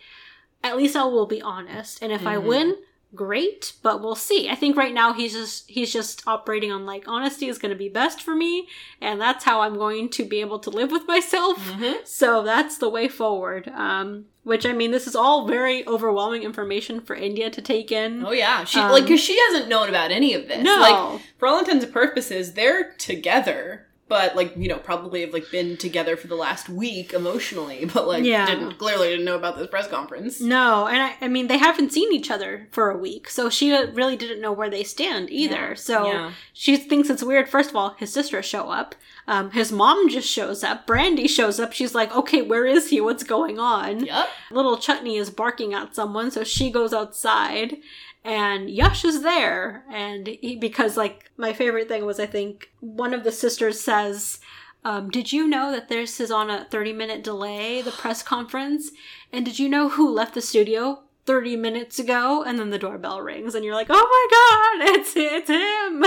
at 0.65 0.77
least 0.77 0.97
I 0.97 1.05
will 1.05 1.27
be 1.27 1.43
honest. 1.43 2.03
And 2.03 2.11
if 2.11 2.27
I 2.27 2.37
Mhm. 2.37 2.43
win, 2.45 2.77
great, 3.15 3.73
but 3.83 4.01
we'll 4.03 4.15
see. 4.15 4.49
I 4.49 4.55
think 4.55 4.77
right 4.77 4.93
now 4.95 5.13
he's 5.13 5.33
just 5.33 5.71
he's 5.71 5.93
just 5.93 6.23
operating 6.27 6.73
on 6.73 6.85
like 6.87 7.05
honesty 7.07 7.47
is 7.49 7.59
going 7.59 7.71
to 7.71 7.79
be 7.79 7.89
best 7.89 8.23
for 8.23 8.35
me 8.35 8.69
and 9.01 9.21
that's 9.21 9.45
how 9.45 9.61
I'm 9.61 9.75
going 9.77 10.09
to 10.11 10.25
be 10.25 10.41
able 10.41 10.59
to 10.61 10.71
live 10.71 10.91
with 10.91 11.07
myself. 11.07 11.59
Mm-hmm. 11.59 12.05
So 12.05 12.43
that's 12.43 12.79
the 12.79 12.89
way 12.89 13.09
forward. 13.09 13.69
Um 13.69 14.27
which 14.43 14.67
I 14.67 14.73
mean 14.73 14.91
this 14.91 15.07
is 15.07 15.17
all 15.17 15.47
very 15.47 15.87
overwhelming 15.87 16.43
information 16.43 17.01
for 17.01 17.15
India 17.17 17.49
to 17.51 17.63
take 17.63 17.91
in. 17.91 18.25
Oh 18.27 18.33
yeah, 18.33 18.65
she 18.65 18.79
Um, 18.81 18.91
like 18.91 19.05
because 19.05 19.21
she 19.21 19.39
hasn't 19.49 19.69
known 19.69 19.89
about 19.89 20.11
any 20.11 20.35
of 20.35 20.49
this. 20.49 20.63
no. 20.63 20.77
Like 20.81 21.21
for 21.39 21.49
all 21.49 21.59
intents 21.59 21.85
and 21.85 21.93
purposes, 21.95 22.53
they're 22.53 22.93
together, 22.99 23.87
but 24.09 24.37
like 24.37 24.55
you 24.57 24.69
know 24.69 24.77
probably 24.79 25.23
have 25.23 25.33
like 25.33 25.51
been 25.51 25.77
together 25.77 26.17
for 26.17 26.27
the 26.27 26.35
last 26.35 26.69
week 26.69 27.13
emotionally, 27.13 27.85
but 27.95 28.07
like 28.07 28.25
Yeah. 28.25 28.47
didn't 28.47 28.75
clearly 28.79 29.09
didn't 29.09 29.25
know 29.25 29.37
about 29.37 29.57
this 29.57 29.67
press 29.69 29.89
conference. 29.89 30.41
No, 30.41 30.87
and 30.87 31.03
I, 31.03 31.15
I 31.23 31.29
mean 31.29 31.47
they 31.47 31.59
haven't 31.59 31.93
seen 31.93 32.13
each 32.13 32.31
other 32.31 32.69
for 32.71 32.91
a 32.91 32.99
week, 32.99 33.29
so 33.31 33.49
she 33.49 33.73
really 33.73 34.17
didn't 34.17 34.41
know 34.41 34.53
where 34.53 34.69
they 34.71 34.85
stand 34.85 35.31
either. 35.31 35.69
Yeah. 35.71 35.75
So 35.75 36.07
Yeah. 36.07 36.33
she 36.53 36.77
thinks 36.77 37.09
it's 37.11 37.23
weird. 37.23 37.49
First 37.49 37.71
of 37.71 37.77
all, 37.77 37.91
his 37.99 38.13
sisters 38.13 38.45
show 38.45 38.71
up. 38.71 38.95
Um, 39.27 39.53
his 39.53 39.73
mom 39.73 40.11
just 40.11 40.29
shows 40.29 40.63
up. 40.63 40.87
Brandy 40.87 41.27
shows 41.27 41.59
up. 41.59 41.73
She's 41.73 41.95
like, 41.95 42.15
"Okay, 42.15 42.43
where 42.43 42.67
is 42.67 42.91
he? 42.91 43.01
What's 43.01 43.23
going 43.25 43.59
on?" 43.59 44.05
Yep. 44.05 44.29
Little 44.51 44.77
Chutney 44.77 45.17
is 45.17 45.31
barking 45.31 45.73
at 45.73 45.95
someone, 45.95 46.31
so 46.31 46.45
she 46.45 46.71
goes 46.71 46.93
outside, 46.93 47.79
and 48.25 48.71
Yash 48.71 49.05
is 49.05 49.23
there. 49.23 49.85
And 49.91 50.27
he, 50.27 50.57
because 50.57 50.97
like 50.97 51.31
my 51.37 51.53
favorite 51.53 51.89
thing 51.89 52.07
was, 52.07 52.19
I 52.19 52.27
think 52.27 52.71
one 52.81 53.15
of 53.15 53.25
the 53.25 53.33
sisters 53.33 53.81
says. 53.81 54.41
Um, 54.87 55.09
did 55.09 55.33
you 55.33 55.49
know 55.49 55.73
that 55.73 55.89
this 55.89 56.21
is 56.21 56.31
on 56.31 56.51
a 56.51 56.67
30 56.71 56.93
minute 56.93 57.25
delay, 57.25 57.81
the 57.81 57.91
press 58.03 58.23
conference? 58.23 58.91
And 59.33 59.45
did 59.45 59.59
you 59.59 59.67
know 59.67 59.89
who 59.89 60.13
left 60.13 60.35
the 60.35 60.43
studio 60.43 61.05
30 61.25 61.57
minutes 61.57 61.99
ago? 61.99 62.45
And 62.47 62.59
then 62.59 62.69
the 62.69 62.79
doorbell 62.79 63.23
rings, 63.23 63.55
and 63.55 63.65
you're 63.65 63.75
like, 63.75 63.87
oh 63.89 63.95
my 63.95 64.89
god, 64.91 64.95
it's, 64.95 65.15
it's 65.17 65.49
him! 65.49 66.05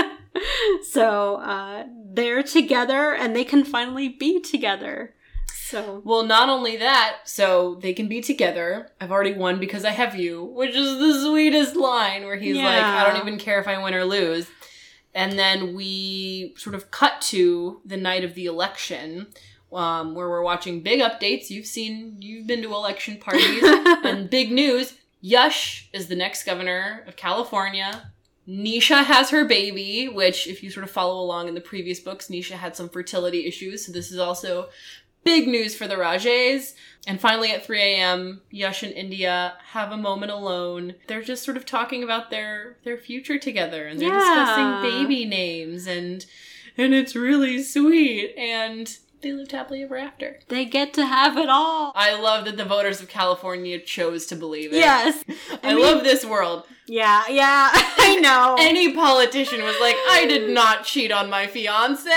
so 0.84 1.36
uh, 1.36 1.86
they're 2.12 2.44
together, 2.44 3.14
and 3.14 3.34
they 3.34 3.44
can 3.44 3.64
finally 3.64 4.08
be 4.08 4.40
together. 4.40 5.14
So, 5.68 6.00
Well, 6.04 6.24
not 6.24 6.48
only 6.48 6.78
that, 6.78 7.18
so 7.24 7.74
they 7.82 7.92
can 7.92 8.08
be 8.08 8.20
together. 8.22 8.90
I've 9.00 9.12
already 9.12 9.34
won 9.34 9.60
because 9.60 9.84
I 9.84 9.90
have 9.90 10.16
you, 10.16 10.44
which 10.44 10.74
is 10.74 10.98
the 10.98 11.22
sweetest 11.22 11.76
line 11.76 12.24
where 12.24 12.36
he's 12.36 12.56
like, 12.56 12.82
I 12.82 13.04
don't 13.06 13.20
even 13.20 13.38
care 13.38 13.60
if 13.60 13.68
I 13.68 13.82
win 13.82 13.92
or 13.92 14.04
lose. 14.04 14.48
And 15.14 15.38
then 15.38 15.74
we 15.74 16.54
sort 16.56 16.74
of 16.74 16.90
cut 16.90 17.20
to 17.22 17.80
the 17.84 17.96
night 17.96 18.24
of 18.24 18.34
the 18.34 18.46
election, 18.46 19.26
um, 19.72 20.14
where 20.14 20.28
we're 20.28 20.42
watching 20.42 20.80
big 20.82 21.00
updates. 21.00 21.50
You've 21.50 21.66
seen, 21.66 22.16
you've 22.20 22.46
been 22.46 22.62
to 22.62 22.72
election 22.72 23.18
parties, 23.18 23.62
and 23.62 24.30
big 24.30 24.50
news 24.50 24.94
Yush 25.22 25.88
is 25.92 26.06
the 26.06 26.16
next 26.16 26.44
governor 26.44 27.04
of 27.06 27.16
California. 27.16 28.10
Nisha 28.48 29.04
has 29.04 29.30
her 29.30 29.44
baby, 29.44 30.08
which, 30.08 30.46
if 30.46 30.62
you 30.62 30.70
sort 30.70 30.84
of 30.84 30.90
follow 30.90 31.20
along 31.20 31.48
in 31.48 31.54
the 31.54 31.60
previous 31.60 32.00
books, 32.00 32.28
Nisha 32.28 32.52
had 32.52 32.74
some 32.74 32.88
fertility 32.88 33.46
issues. 33.46 33.84
So, 33.84 33.92
this 33.92 34.10
is 34.10 34.18
also 34.18 34.68
big 35.28 35.46
news 35.46 35.74
for 35.76 35.86
the 35.86 35.96
Rajes. 35.96 36.74
And 37.06 37.20
finally, 37.20 37.52
at 37.52 37.64
3 37.64 37.80
a.m., 37.80 38.40
Yash 38.50 38.82
and 38.82 38.92
India 38.92 39.54
have 39.72 39.92
a 39.92 39.96
moment 39.96 40.32
alone. 40.32 40.94
They're 41.06 41.22
just 41.22 41.42
sort 41.44 41.56
of 41.56 41.64
talking 41.66 42.02
about 42.02 42.30
their 42.30 42.76
their 42.84 42.96
future 42.98 43.38
together, 43.38 43.86
and 43.86 44.00
they're 44.00 44.08
Yeah. 44.08 44.18
discussing 44.18 44.82
baby 44.82 45.24
names, 45.24 45.86
and 45.86 46.24
and 46.76 46.94
it's 46.94 47.14
really 47.16 47.62
sweet. 47.62 48.34
And 48.36 48.94
they 49.20 49.32
lived 49.32 49.52
happily 49.52 49.82
ever 49.82 49.96
after. 49.96 50.38
they 50.48 50.64
get 50.64 50.94
to 50.94 51.04
have 51.06 51.36
it 51.36 51.48
all. 51.48 51.92
I 51.96 52.18
love 52.20 52.44
that 52.44 52.56
the 52.56 52.64
voters 52.64 53.00
of 53.00 53.08
California 53.08 53.78
chose 53.78 54.26
to 54.26 54.36
believe 54.36 54.72
it. 54.72 54.76
Yes. 54.76 55.24
I, 55.28 55.58
I 55.70 55.74
mean- 55.74 55.82
love 55.82 56.04
this 56.04 56.24
world. 56.24 56.64
Yeah, 56.90 57.24
yeah, 57.28 57.68
I 57.74 58.18
know. 58.22 58.56
Any 58.58 58.94
politician 58.94 59.62
was 59.62 59.76
like, 59.78 59.94
I 60.10 60.24
did 60.26 60.48
not 60.54 60.84
cheat 60.84 61.12
on 61.12 61.28
my 61.28 61.46
fiance. 61.46 62.08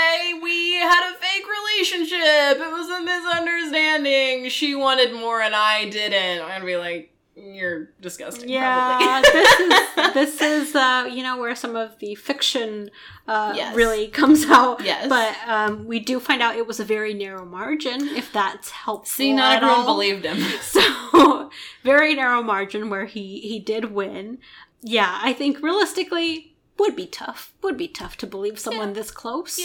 We 0.42 0.72
had 0.76 1.12
a 1.12 1.14
fake 1.16 1.44
relationship. 1.46 2.56
It 2.58 2.72
was 2.72 2.88
a 2.88 3.02
misunderstanding. 3.02 4.48
She 4.48 4.74
wanted 4.74 5.12
more 5.12 5.42
and 5.42 5.54
I 5.54 5.88
didn't. 5.90 6.42
I'm 6.42 6.48
gonna 6.48 6.64
be 6.64 6.76
like, 6.76 7.11
you're 7.36 7.88
disgusting. 8.00 8.48
Yeah, 8.48 9.22
probably. 9.22 9.30
this 9.32 9.60
is 9.60 10.14
this 10.14 10.40
is 10.42 10.74
uh, 10.76 11.08
you 11.10 11.22
know 11.22 11.38
where 11.38 11.54
some 11.56 11.76
of 11.76 11.98
the 11.98 12.14
fiction 12.14 12.90
uh, 13.26 13.52
Yes. 13.56 13.74
really 13.74 14.08
comes 14.08 14.44
out. 14.46 14.82
Yes. 14.84 15.08
but 15.08 15.34
um, 15.48 15.86
we 15.86 15.98
do 15.98 16.20
find 16.20 16.42
out 16.42 16.56
it 16.56 16.66
was 16.66 16.78
a 16.80 16.84
very 16.84 17.14
narrow 17.14 17.44
margin. 17.44 18.08
If 18.08 18.32
that's 18.32 18.70
helpful, 18.70 19.06
See, 19.06 19.32
not 19.32 19.56
everyone 19.56 19.78
all. 19.80 19.86
believed 19.86 20.24
him. 20.24 20.38
So 20.62 21.50
very 21.82 22.14
narrow 22.14 22.42
margin 22.42 22.90
where 22.90 23.06
he 23.06 23.40
he 23.40 23.58
did 23.60 23.86
win. 23.92 24.38
Yeah, 24.82 25.18
I 25.22 25.32
think 25.32 25.62
realistically 25.62 26.51
would 26.78 26.96
be 26.96 27.06
tough. 27.06 27.52
Would 27.62 27.76
be 27.76 27.88
tough 27.88 28.16
to 28.18 28.26
believe 28.26 28.58
someone 28.58 28.92
this 28.94 29.10
close. 29.10 29.60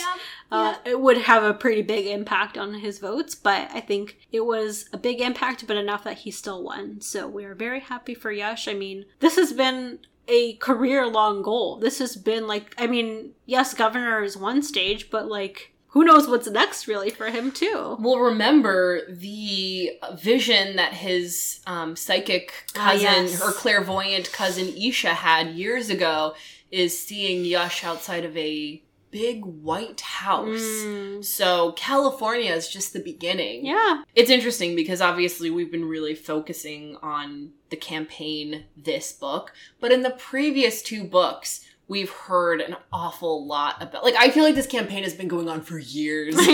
Uh, 0.52 0.76
it 0.86 1.00
would 1.00 1.18
have 1.20 1.44
a 1.44 1.54
pretty 1.54 1.82
big 1.82 2.06
impact 2.06 2.58
on 2.58 2.76
his 2.76 3.00
votes, 3.00 3.34
but 3.36 3.70
I 3.74 3.80
think 3.80 4.18
it 4.32 4.42
was 4.46 4.90
a 4.94 4.98
big 4.98 5.20
impact, 5.22 5.66
but 5.68 5.78
enough 5.78 6.04
that 6.04 6.20
he 6.20 6.32
still 6.32 6.64
won. 6.64 7.02
So 7.02 7.28
we 7.28 7.46
are 7.46 7.56
very 7.56 7.80
happy 7.80 8.14
for 8.14 8.32
Yash. 8.32 8.68
I 8.68 8.74
mean, 8.74 9.06
this 9.20 9.36
has 9.38 9.54
been 9.54 10.00
a 10.28 10.56
career 10.58 11.08
long 11.08 11.42
goal. 11.42 11.78
This 11.78 12.00
has 12.00 12.16
been 12.16 12.48
like, 12.48 12.76
I 12.78 12.88
mean, 12.88 13.32
yes, 13.46 13.74
governor 13.74 14.22
is 14.24 14.36
one 14.38 14.62
stage, 14.62 15.10
but 15.10 15.28
like, 15.28 15.74
who 15.92 16.04
knows 16.04 16.28
what's 16.28 16.48
next 16.50 16.88
really 16.88 17.10
for 17.10 17.28
him 17.28 17.52
too? 17.52 17.96
Well, 18.00 18.20
remember 18.20 19.02
the 19.10 19.92
vision 20.16 20.76
that 20.76 20.94
his 20.94 21.62
um, 21.66 21.96
psychic 21.96 22.54
Ah, 22.76 22.92
cousin, 22.92 23.08
yes. 23.26 23.42
or 23.42 23.52
clairvoyant 23.54 24.32
cousin 24.34 24.68
Isha 24.78 25.14
had 25.16 25.52
years 25.56 25.90
ago, 25.90 26.36
is 26.72 26.98
seeing 27.00 27.44
Yush 27.44 27.84
outside 27.84 28.26
of 28.26 28.36
a 28.38 28.82
big 29.10 29.46
white 29.46 30.02
house. 30.02 30.60
Mm, 30.60 31.24
So 31.24 31.72
California 31.74 32.52
is 32.52 32.68
just 32.68 32.92
the 32.94 33.00
beginning. 33.00 33.66
yeah. 33.66 34.04
It's 34.16 34.30
interesting 34.30 34.76
because 34.76 35.00
obviously 35.02 35.50
we've 35.50 35.72
been 35.72 35.88
really 35.88 36.14
focusing 36.14 36.98
on 37.02 37.52
the 37.70 37.78
campaign 37.78 38.66
this 38.76 39.14
book, 39.14 39.54
but 39.80 39.92
in 39.94 40.02
the 40.04 40.10
previous 40.12 40.82
two 40.82 41.04
books, 41.06 41.66
we've 41.90 42.10
heard 42.10 42.60
an 42.60 42.76
awful 42.92 43.46
lot 43.46 43.82
about. 43.82 44.04
Like, 44.04 44.16
I 44.16 44.30
feel 44.30 44.44
like 44.44 44.56
this 44.56 44.68
campaign 44.68 45.04
has 45.04 45.14
been 45.14 45.30
going 45.30 45.48
on 45.48 45.62
for 45.62 45.78
years. 45.80 46.36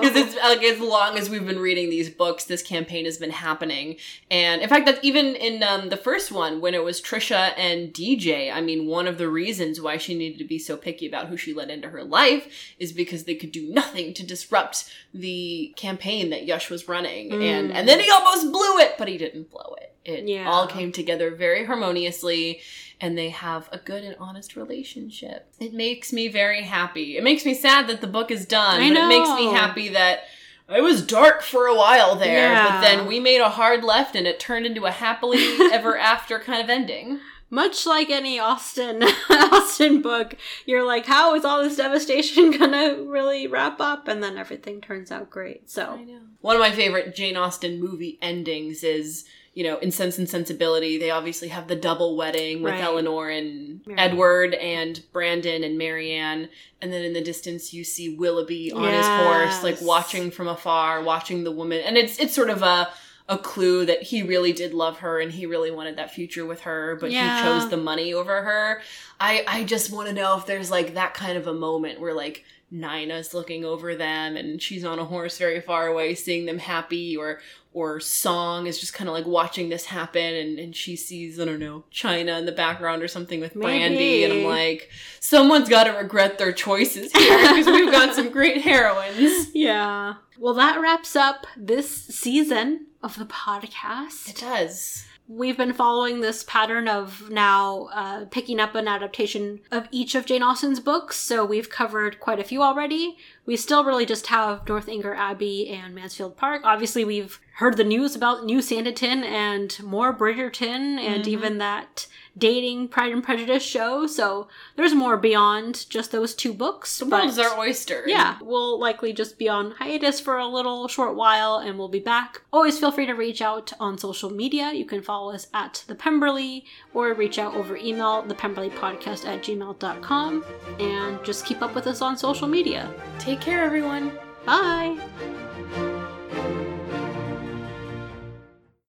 Because 0.00 0.16
it's 0.16 0.34
like 0.36 0.62
as 0.62 0.80
long 0.80 1.18
as 1.18 1.28
we've 1.28 1.46
been 1.46 1.58
reading 1.58 1.90
these 1.90 2.08
books, 2.08 2.44
this 2.44 2.62
campaign 2.62 3.04
has 3.04 3.18
been 3.18 3.30
happening. 3.30 3.96
And 4.30 4.62
in 4.62 4.68
fact, 4.68 4.86
that's 4.86 5.00
even 5.02 5.34
in 5.36 5.62
um, 5.62 5.88
the 5.90 5.96
first 5.96 6.32
one 6.32 6.60
when 6.60 6.74
it 6.74 6.82
was 6.82 7.00
Trisha 7.00 7.52
and 7.58 7.92
DJ. 7.92 8.52
I 8.52 8.60
mean, 8.60 8.86
one 8.86 9.06
of 9.06 9.18
the 9.18 9.28
reasons 9.28 9.80
why 9.80 9.96
she 9.98 10.14
needed 10.16 10.38
to 10.38 10.44
be 10.44 10.58
so 10.58 10.76
picky 10.76 11.06
about 11.06 11.28
who 11.28 11.36
she 11.36 11.52
let 11.52 11.70
into 11.70 11.88
her 11.90 12.02
life 12.04 12.48
is 12.78 12.92
because 12.92 13.24
they 13.24 13.34
could 13.34 13.52
do 13.52 13.68
nothing 13.70 14.14
to 14.14 14.24
disrupt 14.24 14.90
the 15.12 15.74
campaign 15.76 16.30
that 16.30 16.46
Yush 16.46 16.70
was 16.70 16.88
running. 16.88 17.32
And 17.32 17.72
and 17.72 17.88
then 17.88 18.00
he 18.00 18.10
almost 18.10 18.50
blew 18.50 18.78
it, 18.78 18.94
but 18.98 19.08
he 19.08 19.18
didn't 19.18 19.50
blow 19.50 19.76
it. 19.80 19.94
It 20.04 20.26
Yeah. 20.26 20.48
all 20.48 20.66
came 20.66 20.92
together 20.92 21.30
very 21.34 21.64
harmoniously 21.66 22.60
and 23.00 23.16
they 23.16 23.30
have 23.30 23.68
a 23.72 23.78
good 23.78 24.04
and 24.04 24.16
honest 24.20 24.56
relationship. 24.56 25.52
It 25.58 25.72
makes 25.72 26.12
me 26.12 26.28
very 26.28 26.62
happy. 26.62 27.16
It 27.16 27.24
makes 27.24 27.44
me 27.44 27.54
sad 27.54 27.86
that 27.88 28.00
the 28.00 28.06
book 28.06 28.30
is 28.30 28.44
done, 28.46 28.80
I 28.80 28.88
but 28.88 28.96
it 28.98 29.08
makes 29.08 29.30
me 29.30 29.46
happy 29.52 29.88
that 29.88 30.20
it 30.68 30.82
was 30.82 31.04
dark 31.04 31.42
for 31.42 31.66
a 31.66 31.74
while 31.74 32.14
there, 32.16 32.52
Yeah. 32.52 32.68
but 32.70 32.80
then 32.82 33.06
we 33.06 33.18
made 33.18 33.40
a 33.40 33.48
hard 33.48 33.82
left 33.82 34.14
and 34.14 34.26
it 34.26 34.38
turned 34.38 34.66
into 34.66 34.84
a 34.84 34.90
happily 34.90 35.38
ever 35.72 35.96
after 35.98 36.38
kind 36.38 36.62
of 36.62 36.70
ending. 36.70 37.20
Much 37.52 37.84
like 37.84 38.10
any 38.10 38.38
Austen 38.38 39.02
Austen 39.30 40.00
book, 40.02 40.36
you're 40.66 40.86
like, 40.86 41.06
how 41.06 41.34
is 41.34 41.44
all 41.44 41.60
this 41.60 41.76
devastation 41.78 42.50
gonna 42.58 43.02
really 43.02 43.48
wrap 43.48 43.80
up? 43.80 44.06
And 44.06 44.22
then 44.22 44.36
everything 44.38 44.80
turns 44.80 45.10
out 45.10 45.30
great. 45.30 45.68
So 45.68 45.96
know. 45.96 46.20
One 46.42 46.54
of 46.54 46.60
my 46.60 46.70
favorite 46.70 47.16
Jane 47.16 47.36
Austen 47.36 47.80
movie 47.80 48.18
endings 48.22 48.84
is, 48.84 49.24
you 49.54 49.64
know, 49.64 49.78
in 49.78 49.90
Sense 49.90 50.16
and 50.18 50.28
Sensibility, 50.28 50.96
they 50.96 51.10
obviously 51.10 51.48
have 51.48 51.66
the 51.66 51.74
double 51.76 52.16
wedding 52.16 52.62
with 52.62 52.72
Right. 52.74 52.82
Elinor 52.84 53.28
and 53.30 53.80
Marianne. 53.86 53.98
Edward 54.10 54.54
and 54.54 55.02
Brandon 55.12 55.64
and 55.64 55.76
Marianne. 55.76 56.48
And 56.80 56.92
then 56.92 57.04
in 57.04 57.12
the 57.14 57.20
distance 57.20 57.74
you 57.74 57.82
see 57.82 58.14
Willoughby 58.14 58.70
on 58.72 58.92
his 58.92 59.06
horse, 59.06 59.62
like 59.64 59.80
watching 59.82 60.30
from 60.30 60.46
afar, 60.48 61.02
watching 61.02 61.42
the 61.44 61.50
woman. 61.50 61.80
And 61.84 61.96
it's 61.98 62.18
it's 62.20 62.34
sort 62.34 62.50
of 62.50 62.62
a 62.62 62.88
a 63.28 63.38
clue 63.38 63.86
that 63.86 64.02
he 64.02 64.22
really 64.24 64.52
did 64.52 64.72
love 64.74 64.98
her 64.98 65.20
and 65.20 65.30
he 65.30 65.46
really 65.46 65.70
wanted 65.70 65.96
that 65.96 66.10
future 66.12 66.44
with 66.44 66.62
her, 66.62 66.96
but 67.00 67.10
Yeah. 67.12 67.36
he 67.36 67.42
chose 67.44 67.70
the 67.70 67.76
money 67.76 68.12
over 68.14 68.42
her. 68.42 68.82
I 69.20 69.44
I 69.46 69.64
just 69.64 69.92
want 69.92 70.08
to 70.08 70.14
know 70.14 70.36
if 70.38 70.46
there's 70.46 70.70
like 70.70 70.94
that 70.94 71.14
kind 71.14 71.36
of 71.36 71.46
a 71.48 71.54
moment 71.54 72.00
where 72.00 72.14
like 72.14 72.44
Nina's 72.72 73.34
looking 73.34 73.64
over 73.64 73.96
them 73.96 74.36
and 74.36 74.62
she's 74.62 74.84
on 74.84 75.00
a 75.00 75.04
horse 75.04 75.38
very 75.38 75.60
far 75.60 75.88
away 75.88 76.14
seeing 76.14 76.46
them 76.46 76.58
happy 76.58 77.16
or 77.16 77.40
or 77.72 78.00
Song 78.00 78.66
is 78.66 78.80
just 78.80 78.94
kind 78.94 79.08
of 79.08 79.14
like 79.14 79.26
watching 79.26 79.68
this 79.68 79.84
happen 79.86 80.34
and, 80.34 80.58
and 80.58 80.74
she 80.74 80.96
sees, 80.96 81.38
I 81.38 81.44
don't 81.44 81.60
know, 81.60 81.84
China 81.90 82.38
in 82.38 82.46
the 82.46 82.52
background 82.52 83.02
or 83.02 83.08
something 83.08 83.40
with 83.40 83.54
Brandy 83.54 84.24
and 84.24 84.32
I'm 84.32 84.44
like, 84.44 84.90
someone's 85.20 85.68
got 85.68 85.84
to 85.84 85.90
regret 85.92 86.38
their 86.38 86.52
choices 86.52 87.12
here 87.12 87.38
because 87.38 87.66
we've 87.66 87.92
got 87.92 88.14
some 88.14 88.30
great 88.32 88.62
heroines. 88.62 89.54
yeah. 89.54 90.14
Well, 90.38 90.54
that 90.54 90.80
wraps 90.80 91.14
up 91.14 91.46
this 91.56 91.90
season 92.06 92.86
of 93.02 93.18
the 93.18 93.26
podcast. 93.26 94.28
It 94.30 94.36
does. 94.36 95.04
We've 95.32 95.56
been 95.56 95.74
following 95.74 96.22
this 96.22 96.42
pattern 96.42 96.88
of 96.88 97.30
now 97.30 97.88
uh, 97.92 98.24
picking 98.32 98.58
up 98.58 98.74
an 98.74 98.88
adaptation 98.88 99.60
of 99.70 99.86
each 99.92 100.16
of 100.16 100.26
Jane 100.26 100.42
Austen's 100.42 100.80
books, 100.80 101.18
so 101.18 101.44
we've 101.44 101.70
covered 101.70 102.18
quite 102.18 102.40
a 102.40 102.44
few 102.44 102.64
already. 102.64 103.16
We 103.46 103.56
still 103.56 103.84
really 103.84 104.04
just 104.04 104.26
have 104.26 104.66
Northanger 104.66 105.14
Abbey 105.14 105.68
and 105.68 105.94
Mansfield 105.94 106.36
Park. 106.36 106.62
Obviously, 106.64 107.04
we've 107.04 107.38
heard 107.58 107.76
the 107.76 107.84
news 107.84 108.16
about 108.16 108.44
New 108.44 108.58
Sanditon 108.58 109.22
and 109.22 109.80
more 109.84 110.12
Bridgerton, 110.12 110.98
and 110.98 111.28
even 111.28 111.58
that 111.58 112.08
dating 112.40 112.88
Pride 112.88 113.12
and 113.12 113.22
Prejudice 113.22 113.62
show. 113.62 114.06
So 114.06 114.48
there's 114.76 114.94
more 114.94 115.16
beyond 115.16 115.88
just 115.88 116.10
those 116.10 116.34
two 116.34 116.52
books. 116.52 116.98
The 116.98 117.06
world's 117.06 117.38
our 117.38 117.58
oyster. 117.58 118.04
yeah, 118.06 118.38
we'll 118.40 118.80
likely 118.80 119.12
just 119.12 119.38
be 119.38 119.48
on 119.48 119.72
hiatus 119.72 120.18
for 120.18 120.38
a 120.38 120.46
little 120.46 120.88
short 120.88 121.14
while 121.14 121.58
and 121.58 121.78
we'll 121.78 121.88
be 121.88 122.00
back. 122.00 122.42
Always 122.52 122.78
feel 122.78 122.90
free 122.90 123.06
to 123.06 123.12
reach 123.14 123.40
out 123.42 123.72
on 123.78 123.98
social 123.98 124.30
media. 124.30 124.72
You 124.72 124.84
can 124.84 125.02
follow 125.02 125.32
us 125.32 125.46
at 125.54 125.84
the 125.86 125.94
Pemberley 125.94 126.64
or 126.94 127.12
reach 127.14 127.38
out 127.38 127.54
over 127.54 127.76
email, 127.76 128.22
thepemberleypodcast 128.22 129.26
at 129.26 129.42
gmail.com, 129.42 130.44
and 130.80 131.24
just 131.24 131.44
keep 131.46 131.62
up 131.62 131.74
with 131.74 131.86
us 131.86 132.02
on 132.02 132.16
social 132.16 132.48
media. 132.48 132.92
Take 133.18 133.40
care, 133.40 133.62
everyone. 133.62 134.12
Bye! 134.46 135.49